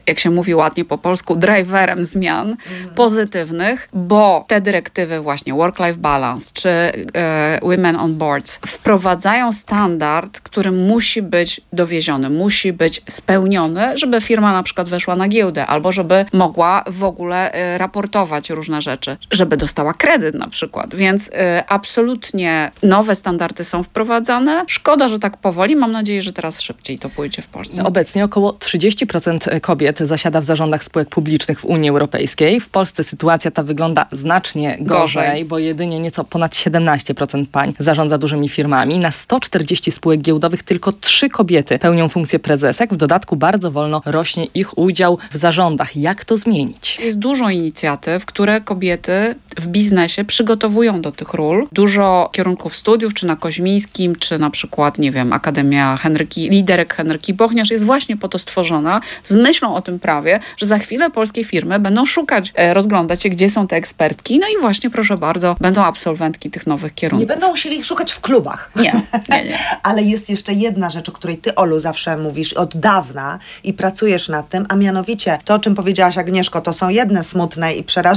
[0.07, 2.95] jak się mówi ładnie po polsku, driverem zmian mm.
[2.95, 10.73] pozytywnych, bo te dyrektywy właśnie work-life balance czy e, women on boards wprowadzają standard, który
[10.73, 16.25] musi być dowieziony, musi być spełniony, żeby firma na przykład weszła na giełdę albo żeby
[16.33, 20.95] mogła w ogóle e, raportować różne rzeczy, żeby dostała kredyt na przykład.
[20.95, 24.65] Więc e, absolutnie nowe standardy są wprowadzane wprowadzane.
[24.67, 25.77] Szkoda, że tak powoli.
[25.77, 27.85] Mam nadzieję, że teraz szybciej to pójdzie w Polsce.
[27.85, 32.61] Obecnie około 30% kobiet zasiada w zarządach spółek publicznych w Unii Europejskiej.
[32.61, 35.45] W Polsce sytuacja ta wygląda znacznie gorzej, gorzej.
[35.45, 38.99] bo jedynie nieco ponad 17% pań zarządza dużymi firmami.
[38.99, 42.95] Na 140 spółek giełdowych tylko 3 kobiety pełnią funkcję prezesek.
[42.95, 45.97] W dodatku bardzo wolno rośnie ich udział w zarządach.
[45.97, 46.99] Jak to zmienić?
[47.01, 51.67] Jest dużo inicjatyw, które kobiety w biznesie przygotowują do tych ról.
[51.73, 57.35] Dużo kierunków studiów, czy na Koźmińskim, czy na przykład, nie wiem, Akademia Henryki, liderek Henryki
[57.35, 61.45] Bochniarz jest właśnie po to stworzona z myślą o tym prawie, że za chwilę polskie
[61.45, 65.57] firmy będą szukać, e, rozglądać się, gdzie są te ekspertki, no i właśnie, proszę bardzo,
[65.61, 67.29] będą absolwentki tych nowych kierunków.
[67.29, 68.71] Nie będą musieli ich szukać w klubach.
[68.77, 68.93] Nie,
[69.29, 69.59] nie, nie.
[69.83, 74.29] Ale jest jeszcze jedna rzecz, o której ty, Olu, zawsze mówisz od dawna i pracujesz
[74.29, 78.08] nad tym, a mianowicie to, o czym powiedziałaś Agnieszko, to są jedne smutne i przerażające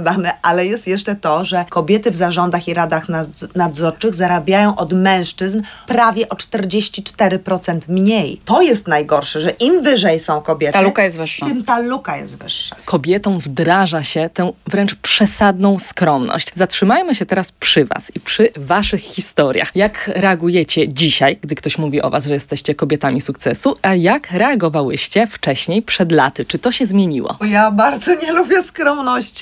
[0.00, 3.06] dane, ale jest jeszcze to, że kobiety w zarządach i radach
[3.54, 8.40] nadzorczych zarabiają od mężczyzn mężczyzn prawie o 44% mniej.
[8.44, 11.46] To jest najgorsze, że im wyżej są kobiety, ta luka jest wyższa.
[11.46, 12.76] tym ta luka jest wyższa.
[12.84, 16.52] Kobietom wdraża się tę wręcz przesadną skromność.
[16.54, 19.70] Zatrzymajmy się teraz przy Was i przy Waszych historiach.
[19.74, 25.26] Jak reagujecie dzisiaj, gdy ktoś mówi o Was, że jesteście kobietami sukcesu, a jak reagowałyście
[25.26, 26.44] wcześniej, przed laty?
[26.44, 27.36] Czy to się zmieniło?
[27.40, 29.35] Ja bardzo nie lubię skromności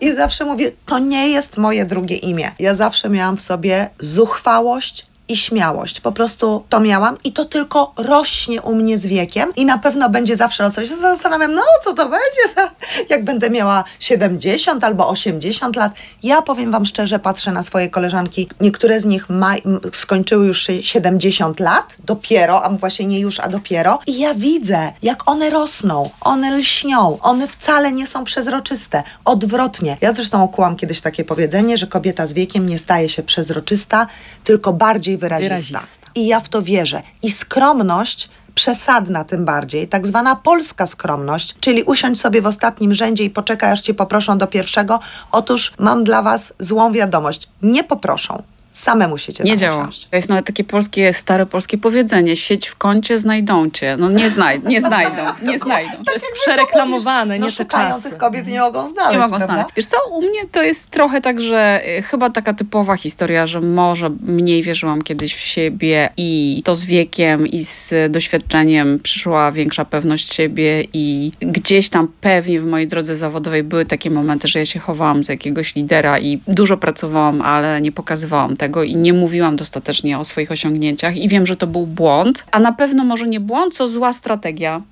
[0.00, 2.52] i zawsze mówię, to nie jest moje drugie imię.
[2.58, 6.00] Ja zawsze miałam w sobie zuchwałość, i śmiałość.
[6.00, 10.10] Po prostu to miałam i to tylko rośnie u mnie z wiekiem i na pewno
[10.10, 10.88] będzie zawsze rosnąć.
[10.88, 12.70] Zastanawiam, no co to będzie, za,
[13.14, 15.92] jak będę miała 70 albo 80 lat.
[16.22, 18.48] Ja powiem Wam szczerze, patrzę na swoje koleżanki.
[18.60, 19.54] Niektóre z nich ma,
[19.92, 23.98] skończyły już 70 lat, dopiero, a właśnie nie już, a dopiero.
[24.06, 29.02] I ja widzę, jak one rosną, one lśnią, one wcale nie są przezroczyste.
[29.24, 29.96] Odwrotnie.
[30.00, 34.06] Ja zresztą okułam kiedyś takie powiedzenie, że kobieta z wiekiem nie staje się przezroczysta,
[34.44, 35.56] tylko bardziej wyrazista.
[35.56, 36.06] wyrazista.
[36.14, 37.02] I ja w to wierzę.
[37.22, 43.24] I skromność przesadna tym bardziej, tak zwana polska skromność, czyli usiądź sobie w ostatnim rzędzie
[43.24, 45.00] i poczekaj, aż cię poproszą do pierwszego.
[45.32, 47.48] Otóż mam dla was złą wiadomość.
[47.62, 48.42] Nie poproszą.
[48.78, 49.82] Same musicie Nie działa.
[49.82, 50.06] Usiąść.
[50.06, 52.36] To jest nawet takie polskie, stare polskie powiedzenie.
[52.36, 53.96] Sieć w kącie, znajdą cię.
[53.98, 56.04] No nie, znaj nie znajdą, nie znajdą.
[56.06, 58.10] To jest przereklamowane, no, nie te czasy.
[58.10, 59.68] tych kobiet nie mogą znaleźć, Nie mogą znaleźć.
[59.76, 63.60] Wiesz co, u mnie to jest trochę tak, że y, chyba taka typowa historia, że
[63.60, 69.84] może mniej wierzyłam kiedyś w siebie i to z wiekiem i z doświadczeniem przyszła większa
[69.84, 74.64] pewność siebie i gdzieś tam pewnie w mojej drodze zawodowej były takie momenty, że ja
[74.64, 79.12] się chowałam z jakiegoś lidera i dużo pracowałam, ale nie pokazywałam tego tego i nie
[79.12, 83.26] mówiłam dostatecznie o swoich osiągnięciach i wiem, że to był błąd, a na pewno może
[83.26, 84.82] nie błąd, co zła strategia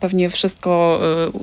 [0.00, 1.00] pewnie wszystko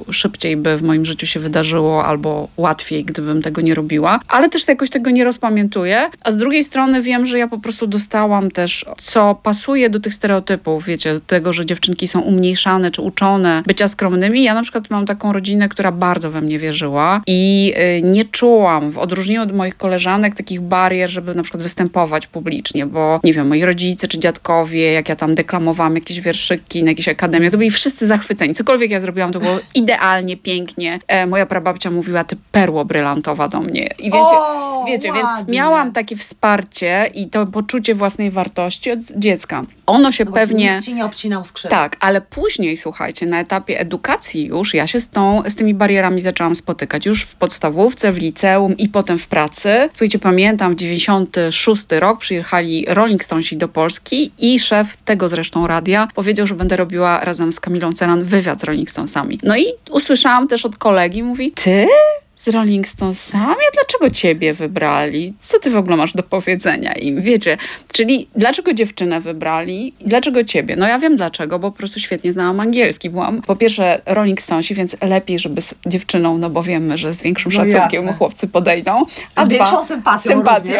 [0.09, 4.49] e, szybciej by w moim życiu się wydarzyło albo łatwiej, gdybym tego nie robiła, ale
[4.49, 6.09] też jakoś tego nie rozpamiętuję.
[6.23, 10.13] A z drugiej strony wiem, że ja po prostu dostałam też, co pasuje do tych
[10.13, 14.43] stereotypów, wiecie, do tego, że dziewczynki są umniejszane czy uczone bycia skromnymi.
[14.43, 18.91] Ja na przykład mam taką rodzinę, która bardzo we mnie wierzyła i e, nie czułam,
[18.91, 23.47] w odróżnieniu od moich koleżanek, takich barier, żeby na przykład występować publicznie, bo nie wiem,
[23.47, 27.71] moi rodzice czy dziadkowie, jak ja tam deklamowałam jakieś wierszyki na jakiejś akademii, to byli
[27.71, 28.55] wszyscy zachwyceni.
[28.55, 30.99] Cokolwiek ja zrobiłam, to było idealnie, pięknie.
[31.07, 33.89] E, moja prababcia mówiła, ty perło brylantowa do mnie.
[33.99, 39.63] I wiecie, o, wiecie więc miałam takie wsparcie i to poczucie własnej wartości od dziecka.
[39.85, 40.71] Ono się no pewnie...
[40.73, 41.79] Nikt ci nie obcinał skrzydeł.
[41.79, 46.21] Tak, ale później, słuchajcie, na etapie edukacji już ja się z, tą, z tymi barierami
[46.21, 47.05] zaczęłam spotykać.
[47.05, 49.89] Już w podstawówce, w liceum i potem w pracy.
[49.93, 56.07] Słuchajcie, pamiętam, w 96 rok przyjechali Rolling Stonesi do Polski i szef tego zresztą radia
[56.15, 59.39] powiedział, że będę robiła razem z Kamilą Ceran wywiad z Rolling Stonesami.
[59.43, 61.87] No i usłyszałam też od kolegi, mówi, ty
[62.35, 63.45] z Rolling Stonesami?
[63.71, 65.33] A dlaczego ciebie wybrali?
[65.41, 67.21] Co ty w ogóle masz do powiedzenia im?
[67.21, 67.57] Wiecie,
[67.91, 69.93] czyli dlaczego dziewczynę wybrali?
[70.01, 70.75] Dlaczego ciebie?
[70.75, 73.09] No ja wiem dlaczego, bo po prostu świetnie znałam angielski.
[73.09, 77.21] Byłam po pierwsze Rolling Stonesi, więc lepiej, żeby z dziewczyną, no bo wiemy, że z
[77.21, 78.17] większym No szacunkiem jasne.
[78.17, 79.05] chłopcy podejdą.
[79.35, 80.73] A Z dwa, większą sympatią sympatią.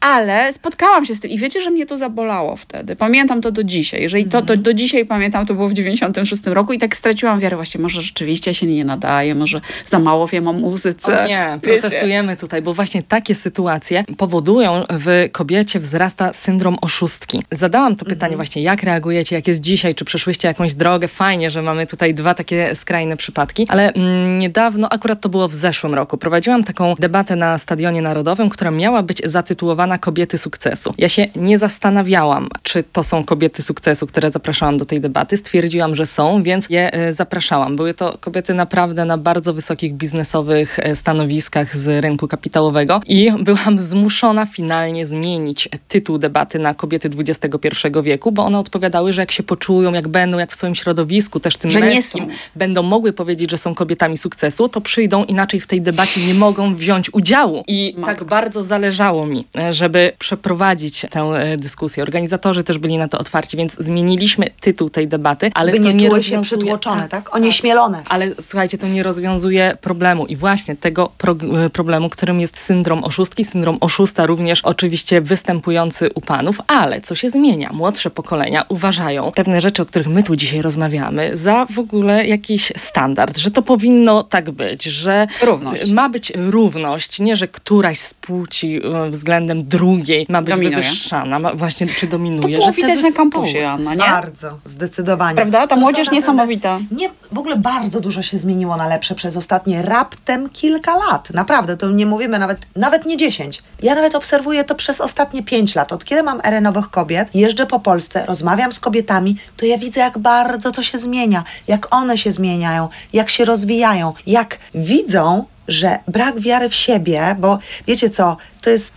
[0.00, 2.96] Ale spotkałam się z tym i wiecie, że mnie to zabolało wtedy.
[2.96, 4.02] Pamiętam to do dzisiaj.
[4.02, 7.56] Jeżeli to, to do dzisiaj pamiętam, to było w 96 roku i tak straciłam wiarę
[7.56, 11.24] właśnie, może rzeczywiście się nie nadaje, może za mało wiem o muzyce.
[11.24, 11.80] O nie, Wiecie.
[11.80, 17.42] protestujemy tutaj, bo właśnie takie sytuacje powodują w kobiecie wzrasta syndrom oszustki.
[17.52, 21.08] Zadałam to pytanie właśnie, jak reagujecie, jak jest dzisiaj, czy przeszłyście jakąś drogę?
[21.08, 25.54] Fajnie, że mamy tutaj dwa takie skrajne przypadki, ale mm, niedawno, akurat to było w
[25.54, 30.94] zeszłym roku, prowadziłam taką debatę na Stadionie Narodowym, która miała być zatytułowana Kobiety sukcesu.
[30.98, 35.36] Ja się nie zastanawiałam, czy to są kobiety sukcesu, które zapraszałam do tej debaty.
[35.36, 37.76] Stwierdziłam, że są, więc je e, zapraszałam.
[37.76, 43.78] Były to kobiety naprawdę na bardzo wysokich biznesowych e, stanowiskach z rynku kapitałowego i byłam
[43.78, 47.68] zmuszona finalnie zmienić tytuł debaty na kobiety XXI
[48.02, 51.56] wieku, bo one odpowiadały, że jak się poczują, jak będą, jak w swoim środowisku, też
[51.56, 55.80] tym Że męskim, będą mogły powiedzieć, że są kobietami sukcesu, to przyjdą inaczej w tej
[55.82, 57.64] debacie nie mogą wziąć udziału.
[57.66, 58.14] I Matko.
[58.14, 62.02] tak bardzo zależało mi, e, żeby przeprowadzić tę e, dyskusję.
[62.02, 65.94] Organizatorzy też byli na to otwarci, więc zmieniliśmy tytuł tej debaty, ale By to nie
[65.94, 67.34] nie czuły się przytłoczone, tak?
[67.36, 68.02] Onieśmielone.
[68.08, 71.32] ale słuchajcie, to nie rozwiązuje problemu i właśnie tego pro,
[71.66, 77.14] e, problemu, którym jest syndrom oszustki, syndrom oszusta również oczywiście występujący u panów, ale co
[77.14, 77.70] się zmienia?
[77.72, 82.72] Młodsze pokolenia uważają pewne rzeczy, o których my tu dzisiaj rozmawiamy, za w ogóle jakiś
[82.76, 85.90] standard, że to powinno tak być, że Równość.
[85.90, 90.76] ma być równość, nie, że któraś z płci e, względem drugiej ma być Dominuje.
[90.76, 92.56] wywyższana, ma, właśnie czy To dominuje.
[92.56, 93.98] było że te widać na kampusie, Anna, nie?
[93.98, 95.36] Bardzo, zdecydowanie.
[95.36, 95.60] Prawda?
[95.66, 96.78] Ta To młodzież niesamowita.
[96.90, 101.30] Nie, w ogóle bardzo dużo się zmieniło na lepsze przez ostatnie raptem kilka lat.
[101.30, 103.62] Naprawdę, to nie mówimy nawet, nawet nie 10.
[103.82, 105.92] Ja nawet obserwuję to przez ostatnie 5 lat.
[105.92, 110.00] Od kiedy mam erę nowych kobiet, jeżdżę po Polsce, rozmawiam z kobietami, to ja widzę,
[110.00, 115.98] jak bardzo to się zmienia, jak one się zmieniają, jak się rozwijają, jak widzą, że
[116.08, 118.96] brak wiary w siebie, bo wiecie co, to jest,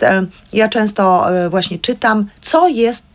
[0.54, 3.12] ja często e, właśnie czytam, co jest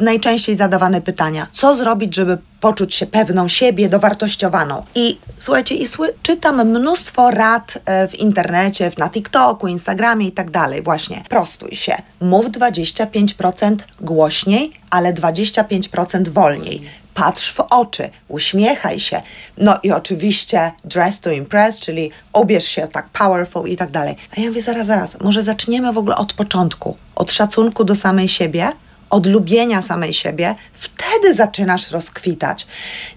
[0.00, 1.46] najczęściej zadawane pytania.
[1.52, 4.84] Co zrobić, żeby poczuć się pewną siebie, dowartościowaną?
[4.94, 10.50] I słuchajcie, i sły, czytam mnóstwo rad e, w internecie, na TikToku, Instagramie i tak
[10.50, 10.82] dalej.
[10.82, 12.02] Właśnie, prostuj się.
[12.20, 16.80] Mów 25% głośniej, ale 25% wolniej.
[17.14, 19.22] Patrz w oczy, uśmiechaj się.
[19.56, 24.16] No i oczywiście dress to impress, czyli ubierz się tak powerful i tak dalej.
[24.36, 28.28] A ja mówię, zaraz, zaraz, może zaczniemy w ogóle od początku, od szacunku do samej
[28.28, 28.72] siebie,
[29.10, 32.66] od lubienia samej siebie, wtedy zaczynasz rozkwitać.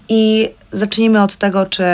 [0.08, 1.84] I zacznijmy od tego, czy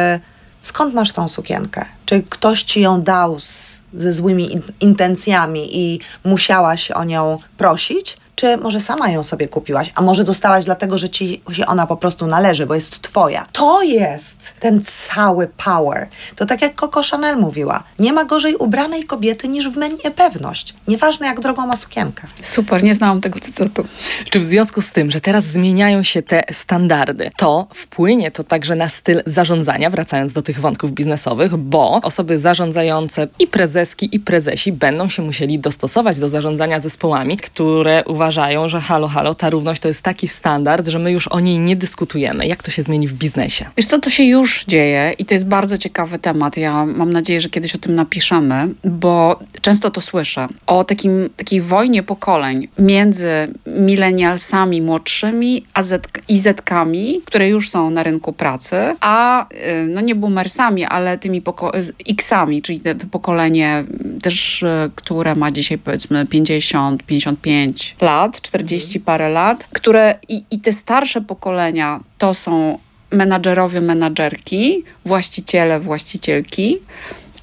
[0.60, 1.84] skąd masz tą sukienkę?
[2.06, 8.16] Czy ktoś ci ją dał z, ze złymi in, intencjami i musiałaś o nią prosić?
[8.38, 11.96] Czy może sama ją sobie kupiłaś, a może dostałaś dlatego, że ci się ona po
[11.96, 13.46] prostu należy, bo jest twoja.
[13.52, 16.08] To jest ten cały power.
[16.36, 20.74] To tak jak Coco Chanel mówiła, nie ma gorzej ubranej kobiety niż w mnie pewność.
[20.88, 22.26] Nieważne jak drogą ma sukienkę.
[22.42, 23.86] Super, nie znałam tego cytatu.
[24.30, 28.76] Czy w związku z tym, że teraz zmieniają się te standardy, to wpłynie to także
[28.76, 34.72] na styl zarządzania, wracając do tych wątków biznesowych, bo osoby zarządzające i prezeski, i prezesi
[34.72, 39.88] będą się musieli dostosować do zarządzania zespołami, które uważają, że halo, halo, ta równość to
[39.88, 42.46] jest taki standard, że my już o niej nie dyskutujemy.
[42.46, 43.64] Jak to się zmieni w biznesie?
[43.76, 46.56] Wiesz co, to się już dzieje i to jest bardzo ciekawy temat.
[46.56, 50.48] Ja mam nadzieję, że kiedyś o tym napiszemy, bo często to słyszę.
[50.66, 53.28] O takim, takiej wojnie pokoleń między
[53.76, 60.00] milenialsami młodszymi a Z, i Zetkami, które już są na rynku pracy, a y, no
[60.00, 61.42] nie boomersami, ale tymi
[62.08, 63.84] X-ami, czyli te, to pokolenie
[64.22, 70.58] też, y, które ma dzisiaj powiedzmy 50, 55 lat, 40 parę lat, które i, i
[70.60, 72.78] te starsze pokolenia to są
[73.10, 76.78] menadżerowie, menadżerki, właściciele, właścicielki,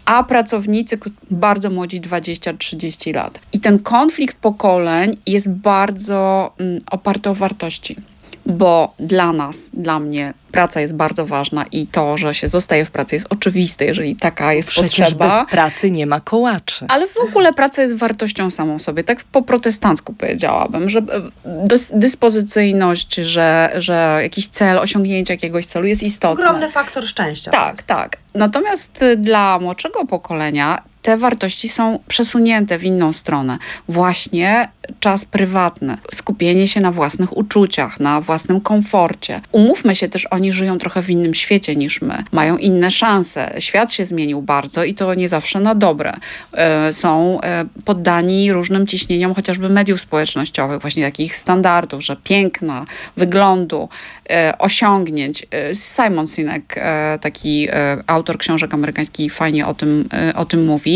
[0.05, 0.99] a pracownicy
[1.31, 3.39] bardzo młodzi 20-30 lat.
[3.53, 7.95] I ten konflikt pokoleń jest bardzo mm, oparty o wartości.
[8.45, 12.91] Bo dla nas, dla mnie praca jest bardzo ważna i to, że się zostaje w
[12.91, 15.39] pracy jest oczywiste, jeżeli taka jest Przecież potrzeba.
[15.41, 16.85] bez pracy nie ma kołaczy.
[16.89, 21.03] Ale w ogóle praca jest wartością samą sobie, tak po protestancku powiedziałabym, że e,
[21.45, 26.45] dys- dyspozycyjność, że, że jakiś cel, osiągnięcie jakiegoś celu jest istotne.
[26.45, 27.51] Ogromny faktor szczęścia.
[27.51, 28.17] Tak, tak.
[28.33, 33.57] Natomiast y, dla młodszego pokolenia te wartości są przesunięte w inną stronę.
[33.89, 34.67] Właśnie
[34.99, 39.41] czas prywatny, skupienie się na własnych uczuciach, na własnym komforcie.
[39.51, 43.55] Umówmy się też, oni żyją trochę w innym świecie niż my, mają inne szanse.
[43.59, 46.13] Świat się zmienił bardzo i to nie zawsze na dobre.
[46.53, 52.85] E, są e, poddani różnym ciśnieniom, chociażby mediów społecznościowych, właśnie takich standardów, że piękna,
[53.17, 53.89] wyglądu,
[54.29, 55.45] e, osiągnięć.
[55.73, 56.75] Simon Sinek,
[57.21, 57.67] taki
[58.07, 60.94] autor książek amerykańskich, fajnie o tym, o tym mówi.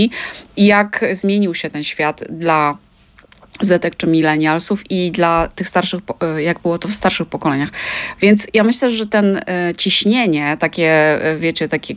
[0.57, 2.77] I jak zmienił się ten świat dla
[3.61, 7.69] Zetek czy milenialsów i dla tych starszych, e, jak było to w starszych pokoleniach.
[8.21, 10.91] Więc ja myślę, że ten e, ciśnienie, takie,
[11.25, 11.95] e, wiecie, takie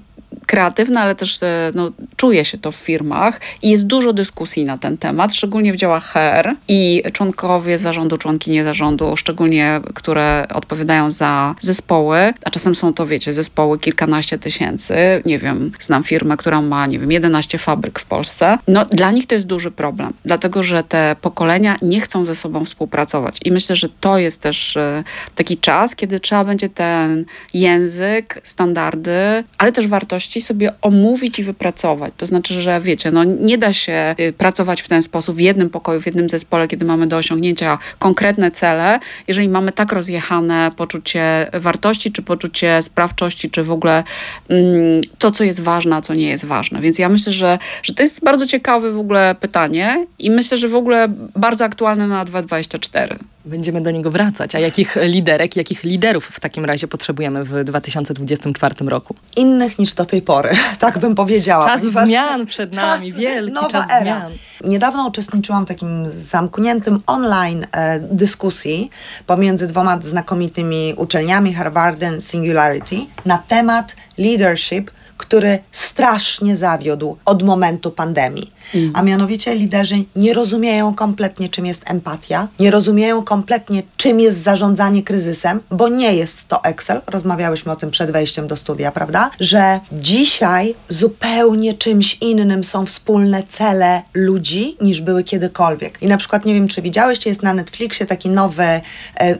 [0.52, 4.78] kreatywne, ale też e, no, czuje się to w firmach i jest dużo dyskusji na
[4.78, 11.54] ten temat, szczególnie w działach HR i członkowie zarządu, członkinie zarządu, szczególnie które odpowiadają za
[11.60, 14.94] zespoły, a czasem są to, wiecie, zespoły kilkanaście tysięcy,
[15.24, 18.58] nie wiem, znam firmę, która ma, nie wiem, 11 fabryk w Polsce.
[18.68, 22.64] No, dla nich to jest duży problem, dlatego, że te pokolenia nie chcą ze sobą
[22.64, 27.24] współpracować i myślę, że to jest też e, taki czas, kiedy trzeba będzie ten
[27.54, 32.14] język, standardy, ale też wartości sobie omówić i wypracować.
[32.16, 35.70] To znaczy, że wiecie, no nie da się y, pracować w ten sposób w jednym
[35.70, 41.50] pokoju, w jednym zespole, kiedy mamy do osiągnięcia konkretne cele, jeżeli mamy tak rozjechane poczucie
[41.52, 44.04] wartości, czy poczucie sprawczości, czy w ogóle
[44.48, 46.80] mm, to, co jest ważne, a co nie jest ważne.
[46.80, 50.68] Więc ja myślę, że, że to jest bardzo ciekawe w ogóle pytanie i myślę, że
[50.68, 53.18] w ogóle bardzo aktualne na 2024.
[53.44, 54.54] Będziemy do niego wracać.
[54.54, 59.14] A jakich liderek, jakich liderów w takim razie potrzebujemy w 2024 roku?
[59.36, 61.66] Innych niż do tej pory, tak bym powiedziała.
[61.66, 64.00] Czas zmian przed nami, czas, wielki nowa czas era.
[64.00, 64.32] zmian.
[64.64, 68.90] Niedawno uczestniczyłam w takim zamkniętym online e, dyskusji
[69.26, 74.90] pomiędzy dwoma znakomitymi uczelniami, Harvardem Singularity, na temat leadership–
[75.22, 78.52] który strasznie zawiódł od momentu pandemii.
[78.74, 78.92] Mm.
[78.94, 85.02] A mianowicie liderzy nie rozumieją kompletnie, czym jest empatia, nie rozumieją kompletnie, czym jest zarządzanie
[85.02, 87.00] kryzysem, bo nie jest to Excel.
[87.06, 89.30] Rozmawiałyśmy o tym przed wejściem do studia, prawda?
[89.40, 96.02] Że dzisiaj zupełnie czymś innym są wspólne cele ludzi niż były kiedykolwiek.
[96.02, 98.80] I na przykład, nie wiem, czy widziałeś, jest na Netflixie taki nowy e,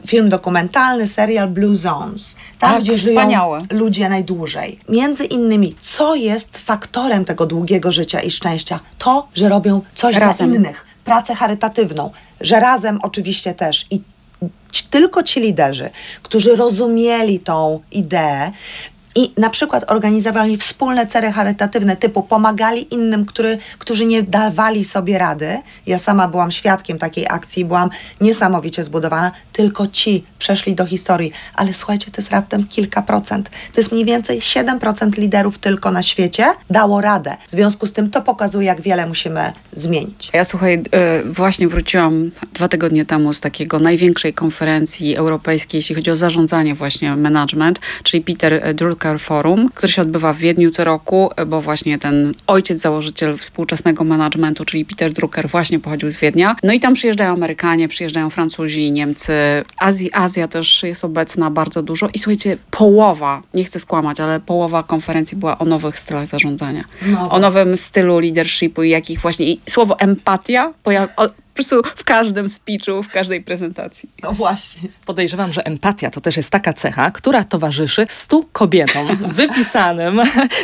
[0.07, 2.35] film dokumentalny, serial Blue Zones.
[2.59, 3.59] Tam, tak, gdzie wspaniałe.
[3.59, 4.79] żyją ludzie najdłużej.
[4.89, 8.79] Między innymi co jest faktorem tego długiego życia i szczęścia?
[8.97, 10.49] To, że robią coś razem.
[10.49, 12.11] dla innych, pracę charytatywną,
[12.41, 14.01] że razem oczywiście też i
[14.89, 15.89] tylko ci liderzy,
[16.23, 18.51] którzy rozumieli tą ideę,
[19.15, 25.17] i na przykład organizowali wspólne cele charytatywne, typu pomagali innym, który, którzy nie dawali sobie
[25.17, 25.57] rady.
[25.87, 27.89] Ja sama byłam świadkiem takiej akcji, byłam
[28.21, 29.31] niesamowicie zbudowana.
[29.53, 31.31] Tylko ci przeszli do historii.
[31.55, 33.49] Ale słuchajcie, to jest raptem kilka procent.
[33.49, 37.37] To jest mniej więcej 7% liderów tylko na świecie dało radę.
[37.47, 40.29] W związku z tym to pokazuje, jak wiele musimy zmienić.
[40.33, 40.83] Ja słuchaj,
[41.25, 46.75] y, właśnie wróciłam dwa tygodnie temu z takiego największej konferencji europejskiej, jeśli chodzi o zarządzanie
[46.75, 51.61] właśnie management, czyli Peter Drucker Drucker Forum, który się odbywa w Wiedniu co roku, bo
[51.61, 56.55] właśnie ten ojciec, założyciel współczesnego managementu, czyli Peter Drucker właśnie pochodził z Wiednia.
[56.63, 59.33] No i tam przyjeżdżają Amerykanie, przyjeżdżają Francuzi, Niemcy,
[59.79, 64.83] Azji, Azja też jest obecna bardzo dużo i słuchajcie, połowa, nie chcę skłamać, ale połowa
[64.83, 66.83] konferencji była o nowych stylach zarządzania.
[67.05, 67.29] No.
[67.29, 70.73] O nowym stylu leadershipu i jakich właśnie, i słowo empatia
[71.53, 74.09] po prostu w każdym speechu, w każdej prezentacji.
[74.23, 74.89] No właśnie.
[75.05, 80.21] Podejrzewam, że empatia to też jest taka cecha, która towarzyszy stu kobietom wypisanym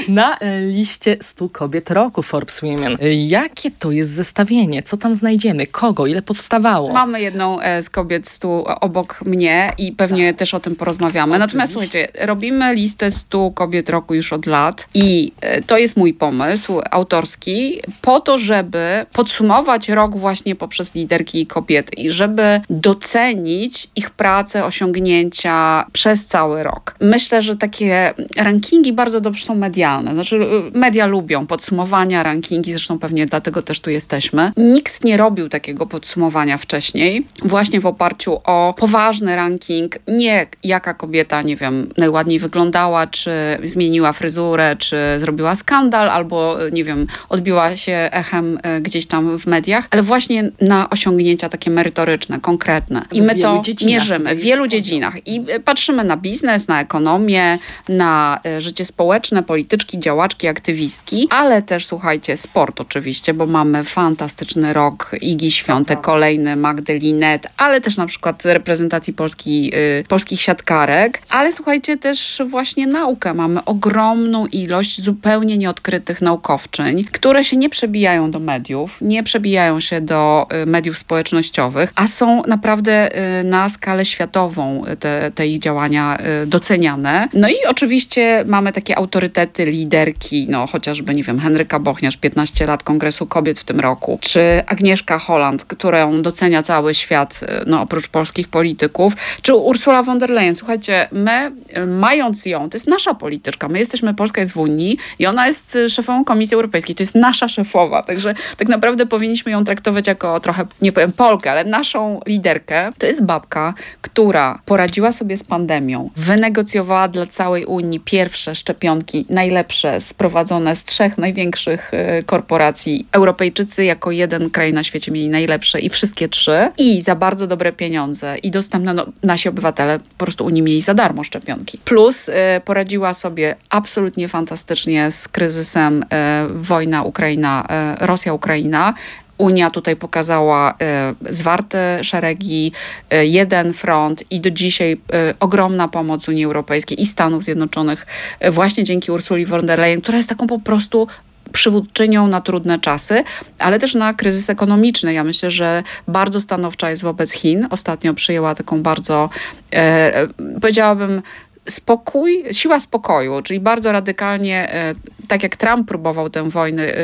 [0.07, 0.37] na
[0.67, 2.97] liście stu kobiet roku Forbes Women.
[3.27, 4.83] Jakie to jest zestawienie?
[4.83, 5.67] Co tam znajdziemy?
[5.67, 6.07] Kogo?
[6.07, 6.93] Ile powstawało?
[6.93, 10.39] Mamy jedną e, z kobiet stu obok mnie i pewnie tak.
[10.39, 11.35] też o tym porozmawiamy.
[11.35, 11.47] Oczywiście.
[11.47, 16.13] Natomiast słuchajcie, robimy listę stu kobiet roku już od lat i e, to jest mój
[16.13, 22.61] pomysł autorski po to, żeby podsumować rok właśnie poprzez przez liderki i kobiety i żeby
[22.69, 26.95] docenić ich pracę, osiągnięcia przez cały rok.
[27.01, 30.13] Myślę, że takie rankingi bardzo dobrze są medialne.
[30.13, 30.39] Znaczy,
[30.73, 34.51] media lubią podsumowania, rankingi, zresztą pewnie dlatego też tu jesteśmy.
[34.57, 41.41] Nikt nie robił takiego podsumowania wcześniej, właśnie w oparciu o poważny ranking, nie jaka kobieta,
[41.41, 43.31] nie wiem, najładniej wyglądała, czy
[43.63, 49.47] zmieniła fryzurę, czy zrobiła skandal, albo, nie wiem, odbiła się echem y, gdzieś tam w
[49.47, 53.05] mediach, ale właśnie na osiągnięcia takie merytoryczne, konkretne.
[53.11, 55.27] I my to mierzymy w wielu dziedzinach.
[55.27, 57.57] I y, patrzymy na biznes, na ekonomię,
[57.89, 64.73] na y, życie społeczne, polityczki, działaczki, aktywistki, ale też słuchajcie, sport oczywiście, bo mamy fantastyczny
[64.73, 71.51] rok Igi Świątek, kolejny Magdalinet, ale też na przykład reprezentacji Polski, y, polskich siatkarek, ale
[71.51, 73.33] słuchajcie też właśnie naukę.
[73.33, 80.01] Mamy ogromną ilość zupełnie nieodkrytych naukowczyń, które się nie przebijają do mediów, nie przebijają się
[80.01, 85.59] do y, mediów społecznościowych, a są naprawdę y, na skalę światową y, te, te ich
[85.59, 87.29] działania y, doceniane.
[87.33, 92.83] No i oczywiście mamy takie autorytety, liderki, no chociażby, nie wiem, Henryka Bochniarz, 15 lat
[92.83, 98.47] Kongresu Kobiet w tym roku, czy Agnieszka Holland, którą docenia cały świat, no oprócz polskich
[98.47, 100.55] polityków, czy Ursula von der Leyen.
[100.55, 101.51] Słuchajcie, my
[101.87, 105.77] mając ją, to jest nasza polityczka, my jesteśmy, Polska jest w Unii i ona jest
[105.89, 110.65] szefową Komisji Europejskiej, to jest nasza szefowa, także tak naprawdę powinniśmy ją traktować jako trochę,
[110.81, 112.91] nie powiem Polkę, ale naszą liderkę.
[112.97, 120.01] To jest babka, która poradziła sobie z pandemią, wynegocjowała dla całej Unii pierwsze szczepionki, najlepsze,
[120.01, 123.07] sprowadzone z trzech największych y, korporacji.
[123.11, 126.71] Europejczycy jako jeden kraj na świecie mieli najlepsze i wszystkie trzy.
[126.77, 130.93] I za bardzo dobre pieniądze i dostępne, no, nasi obywatele po prostu Unii mieli za
[130.93, 131.77] darmo szczepionki.
[131.85, 132.33] Plus y,
[132.65, 136.05] poradziła sobie absolutnie fantastycznie z kryzysem y,
[136.53, 137.67] wojna Ukraina,
[138.01, 138.93] y, Rosja-Ukraina.
[139.39, 142.71] Unia tutaj pokazała y, zwarte szeregi,
[143.13, 144.97] y, jeden front i do dzisiaj y,
[145.39, 148.07] ogromna pomoc Unii Europejskiej i Stanów Zjednoczonych
[148.51, 151.07] właśnie dzięki Ursuli von der Leyen, która jest taką po prostu
[151.51, 153.23] przywódczynią na trudne czasy,
[153.59, 155.13] ale też na kryzys ekonomiczny.
[155.13, 157.67] Ja myślę, że bardzo stanowcza jest wobec Chin.
[157.69, 159.29] Ostatnio przyjęła taką bardzo,
[159.73, 159.75] e,
[160.15, 160.27] e,
[160.61, 161.21] powiedziałabym,
[161.69, 164.93] spokój, siła spokoju, czyli bardzo radykalnie, e,
[165.27, 166.97] tak jak Trump próbował tę wojnę e,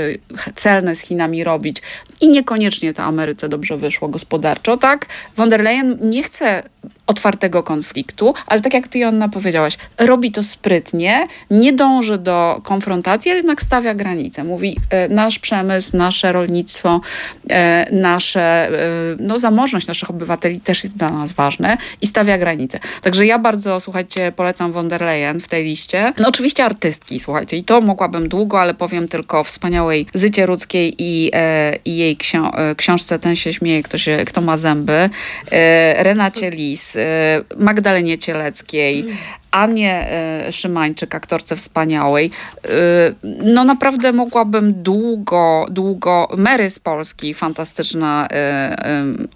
[0.55, 1.81] celne z Chinami robić
[2.21, 5.05] i niekoniecznie to Ameryce dobrze wyszło gospodarczo, tak?
[5.35, 6.63] Von der Leyen nie chce
[7.07, 13.31] otwartego konfliktu, ale tak jak ty, Jonna, powiedziałaś, robi to sprytnie, nie dąży do konfrontacji,
[13.31, 14.43] ale jednak stawia granice.
[14.43, 17.01] Mówi, e, nasz przemysł, nasze rolnictwo,
[17.49, 18.71] e, nasze, e,
[19.19, 22.79] no zamożność naszych obywateli też jest dla nas ważne i stawia granice.
[23.01, 26.13] Także ja bardzo, słuchajcie, polecam von der Leyen w tej liście.
[26.17, 30.95] No oczywiście artystki, słuchajcie, i to mogłabym długo, ale powiem tylko o wspaniałej Zycie Rudzkiej
[30.97, 31.31] i,
[31.85, 35.09] i jej ksią- książce Ten się śmieje, kto, się, kto ma zęby,
[35.97, 36.94] Renacie Lis,
[37.57, 39.05] Magdalenie Cieleckiej,
[39.55, 42.31] Anie e, Szymańczyk, aktorce wspaniałej.
[42.63, 42.69] E,
[43.43, 46.27] No naprawdę mogłabym długo, długo...
[46.37, 48.75] Mary z Polski, fantastyczna e,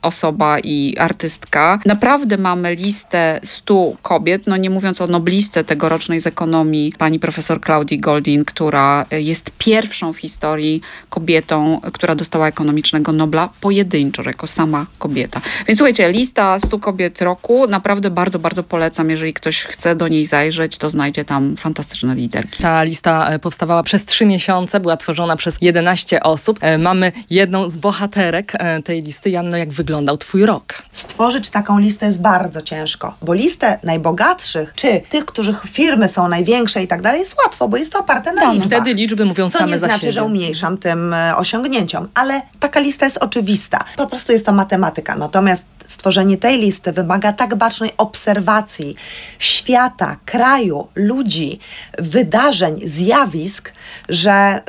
[0.01, 1.79] osoba i artystka.
[1.85, 7.61] Naprawdę mamy listę stu kobiet, no nie mówiąc o noblistce tegorocznej z ekonomii, pani profesor
[7.61, 14.85] Claudii Goldin, która jest pierwszą w historii kobietą, która dostała ekonomicznego Nobla pojedynczo, jako sama
[14.97, 15.41] kobieta.
[15.67, 20.25] Więc słuchajcie, lista stu kobiet roku, naprawdę bardzo, bardzo polecam, jeżeli ktoś chce do niej
[20.25, 22.63] zajrzeć, to znajdzie tam fantastyczne liderki.
[22.63, 26.57] Ta lista e, powstawała przez trzy miesiące, była tworzona przez 11 osób.
[26.61, 29.29] E, Mamy jedną z bohaterek e, tej listy.
[29.29, 30.73] Janno, jak wyglądał twój rok?
[30.91, 36.83] Stworzyć taką listę jest bardzo ciężko, bo listę najbogatszych, czy tych, których firmy są największe
[36.83, 38.81] i tak dalej, jest łatwo, bo jest to oparte na Tak, liczbach.
[38.81, 40.11] Wtedy liczby mówią Co same nie za znaczy, siebie.
[40.11, 43.83] że umniejszam tym osiągnięciom, ale taka lista jest oczywista.
[43.97, 45.15] Po prostu jest to matematyka.
[45.15, 48.95] Natomiast stworzenie tej listy wymaga tak bacznej obserwacji
[49.39, 51.59] świata, kraju, ludzi,
[51.99, 53.73] wydarzeń, zjawisk,
[54.09, 54.61] że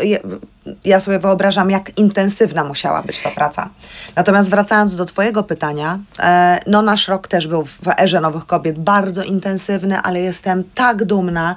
[0.85, 3.69] ja sobie wyobrażam, jak intensywna musiała być ta praca.
[4.17, 8.79] Natomiast wracając do Twojego pytania, e, no nasz rok też był w erze nowych kobiet
[8.79, 11.55] bardzo intensywny, ale jestem tak dumna.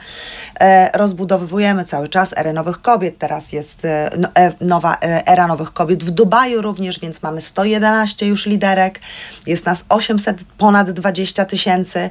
[0.59, 3.17] E, rozbudowujemy cały czas erę nowych kobiet.
[3.17, 4.29] Teraz jest e, no,
[4.61, 8.99] nowa era nowych kobiet w Dubaju również, więc mamy 111 już liderek.
[9.47, 12.09] Jest nas 800, ponad 20 tysięcy.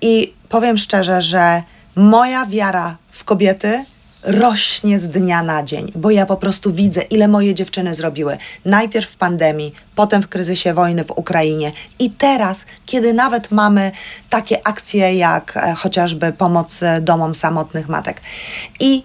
[0.00, 1.62] I powiem szczerze, że
[1.96, 3.84] moja wiara w kobiety
[4.26, 8.36] rośnie z dnia na dzień, bo ja po prostu widzę, ile moje dziewczyny zrobiły.
[8.64, 13.92] Najpierw w pandemii, potem w kryzysie wojny w Ukrainie i teraz, kiedy nawet mamy
[14.30, 18.20] takie akcje jak e, chociażby pomoc e, domom samotnych matek.
[18.80, 19.02] I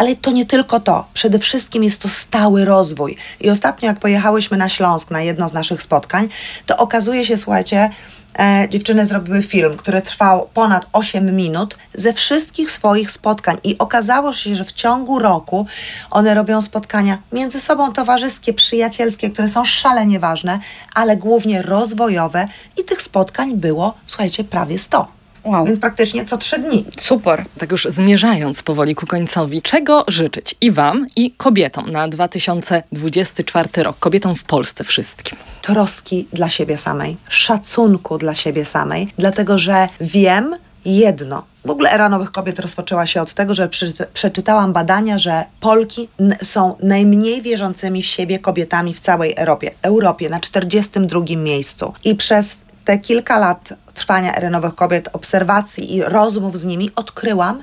[0.00, 1.06] ale to nie tylko to.
[1.14, 3.16] Przede wszystkim jest to stały rozwój.
[3.40, 6.28] I ostatnio, jak pojechałyśmy na Śląsk na jedno z naszych spotkań,
[6.66, 7.90] to okazuje się, słuchajcie,
[8.38, 13.58] e, dziewczyny zrobiły film, który trwał ponad 8 minut ze wszystkich swoich spotkań.
[13.64, 15.66] I okazało się, że w ciągu roku
[16.10, 20.58] one robią spotkania między sobą towarzyskie, przyjacielskie, które są szalenie ważne,
[20.94, 22.48] ale głównie rozwojowe.
[22.76, 25.19] I tych spotkań było, słuchajcie, prawie 100.
[25.44, 25.66] Wow.
[25.66, 26.84] Więc praktycznie co trzy dni.
[26.98, 27.44] Super.
[27.58, 33.98] Tak już zmierzając powoli ku końcowi, czego życzyć i Wam, i kobietom na 2024 rok,
[33.98, 35.38] kobietom w Polsce wszystkim?
[35.62, 41.42] troski dla siebie samej, szacunku dla siebie samej, dlatego że wiem jedno.
[41.64, 43.68] W ogóle era nowych kobiet rozpoczęła się od tego, że
[44.12, 46.08] przeczytałam badania, że Polki
[46.42, 49.70] są najmniej wierzącymi w siebie kobietami w całej Europie.
[49.82, 51.92] Europie na 42 miejscu.
[52.04, 52.58] I przez
[52.90, 57.62] te kilka lat trwania ery nowych kobiet, obserwacji i rozmów z nimi odkryłam,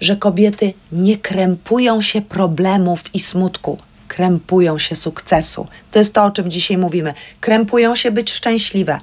[0.00, 5.66] że kobiety nie krępują się problemów i smutku krępują się sukcesu.
[5.90, 7.14] To jest to, o czym dzisiaj mówimy.
[7.40, 8.98] Krępują się być szczęśliwe.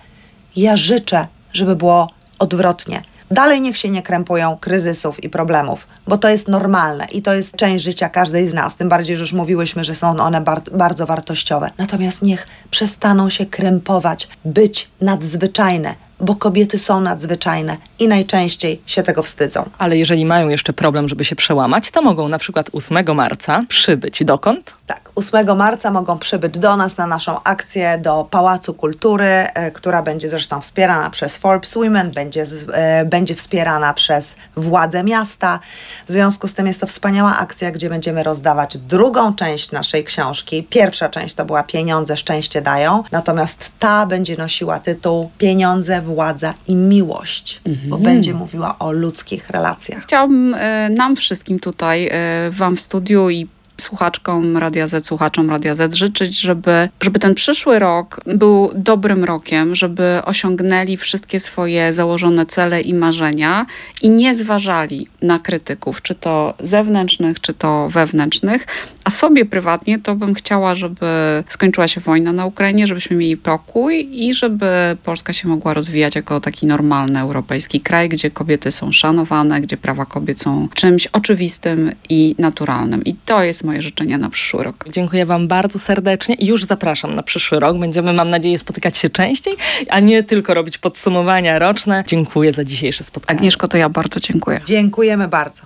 [0.56, 2.10] Ja życzę, żeby było
[2.40, 3.02] odwrotnie.
[3.32, 7.56] Dalej niech się nie krępują kryzysów i problemów, bo to jest normalne i to jest
[7.56, 8.76] część życia każdej z nas.
[8.76, 11.70] Tym bardziej, że już mówiłyśmy, że są one bar bardzo wartościowe.
[11.78, 19.24] Natomiast niech przestaną się krępować, być nadzwyczajne, bo kobiety są nadzwyczajne i najczęściej się tego
[19.24, 19.70] wstydzą.
[19.78, 24.24] Ale jeżeli mają jeszcze problem, żeby się przełamać, to mogą na przykład 8 marca przybyć
[24.24, 24.74] dokąd?
[24.88, 30.04] Tak, 8 marca mogą przybyć do nas na naszą akcję do Pałacu Kultury, e, która
[30.04, 32.44] będzie zresztą wspierana przez Forbes Women, będzie,
[32.74, 35.60] e, będzie wspierana przez władze miasta.
[36.08, 40.64] W związku z tym jest to wspaniała akcja, gdzie będziemy rozdawać drugą część naszej książki.
[40.64, 46.76] Pierwsza część to była Pieniądze szczęście dają, natomiast ta będzie nosiła tytuł Pieniądze, władza i
[46.76, 50.04] miłość, bo będzie mówiła o ludzkich relacjach.
[50.04, 52.12] Chciałabym e, nam wszystkim tutaj,
[52.52, 53.48] Wam w studiu i
[53.80, 59.76] słuchaczkom Radia Z, słuchaczom Radia Z życzyć, żeby, żeby ten przyszły rok był dobrym rokiem,
[59.76, 63.66] żeby osiągnęli wszystkie swoje założone cele i marzenia
[64.02, 68.68] i nie zważali na krytyków, czy to zewnętrznych, czy to wewnętrznych.
[69.04, 71.06] A sobie prywatnie to bym chciała, żeby
[71.48, 76.42] skończyła się wojna na Ukrainie, żebyśmy mieli pokój i żeby Polska się mogła rozwijać jako
[76.42, 82.36] taki normalny europejski kraj, gdzie kobiety są szanowane, gdzie prawa kobiet są czymś oczywistym i
[82.38, 83.04] naturalnym.
[83.04, 84.86] I to jest moje życzenie na przyszły rok.
[84.92, 87.78] Dziękuję Wam bardzo serdecznie i już zapraszam na przyszły rok.
[87.78, 89.56] Będziemy, mam nadzieję, spotykać się częściej,
[89.90, 92.04] a nie tylko robić podsumowania roczne.
[92.08, 93.40] Dziękuję za dzisiejsze spotkanie.
[93.40, 94.62] Agnieszko, to ja bardzo dziękuję.
[94.66, 95.64] Dziękujemy bardzo.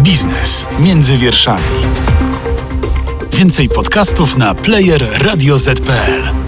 [0.00, 1.62] Biznes między wierszami.
[3.32, 6.47] Więcej podcastów na player radioz.pl.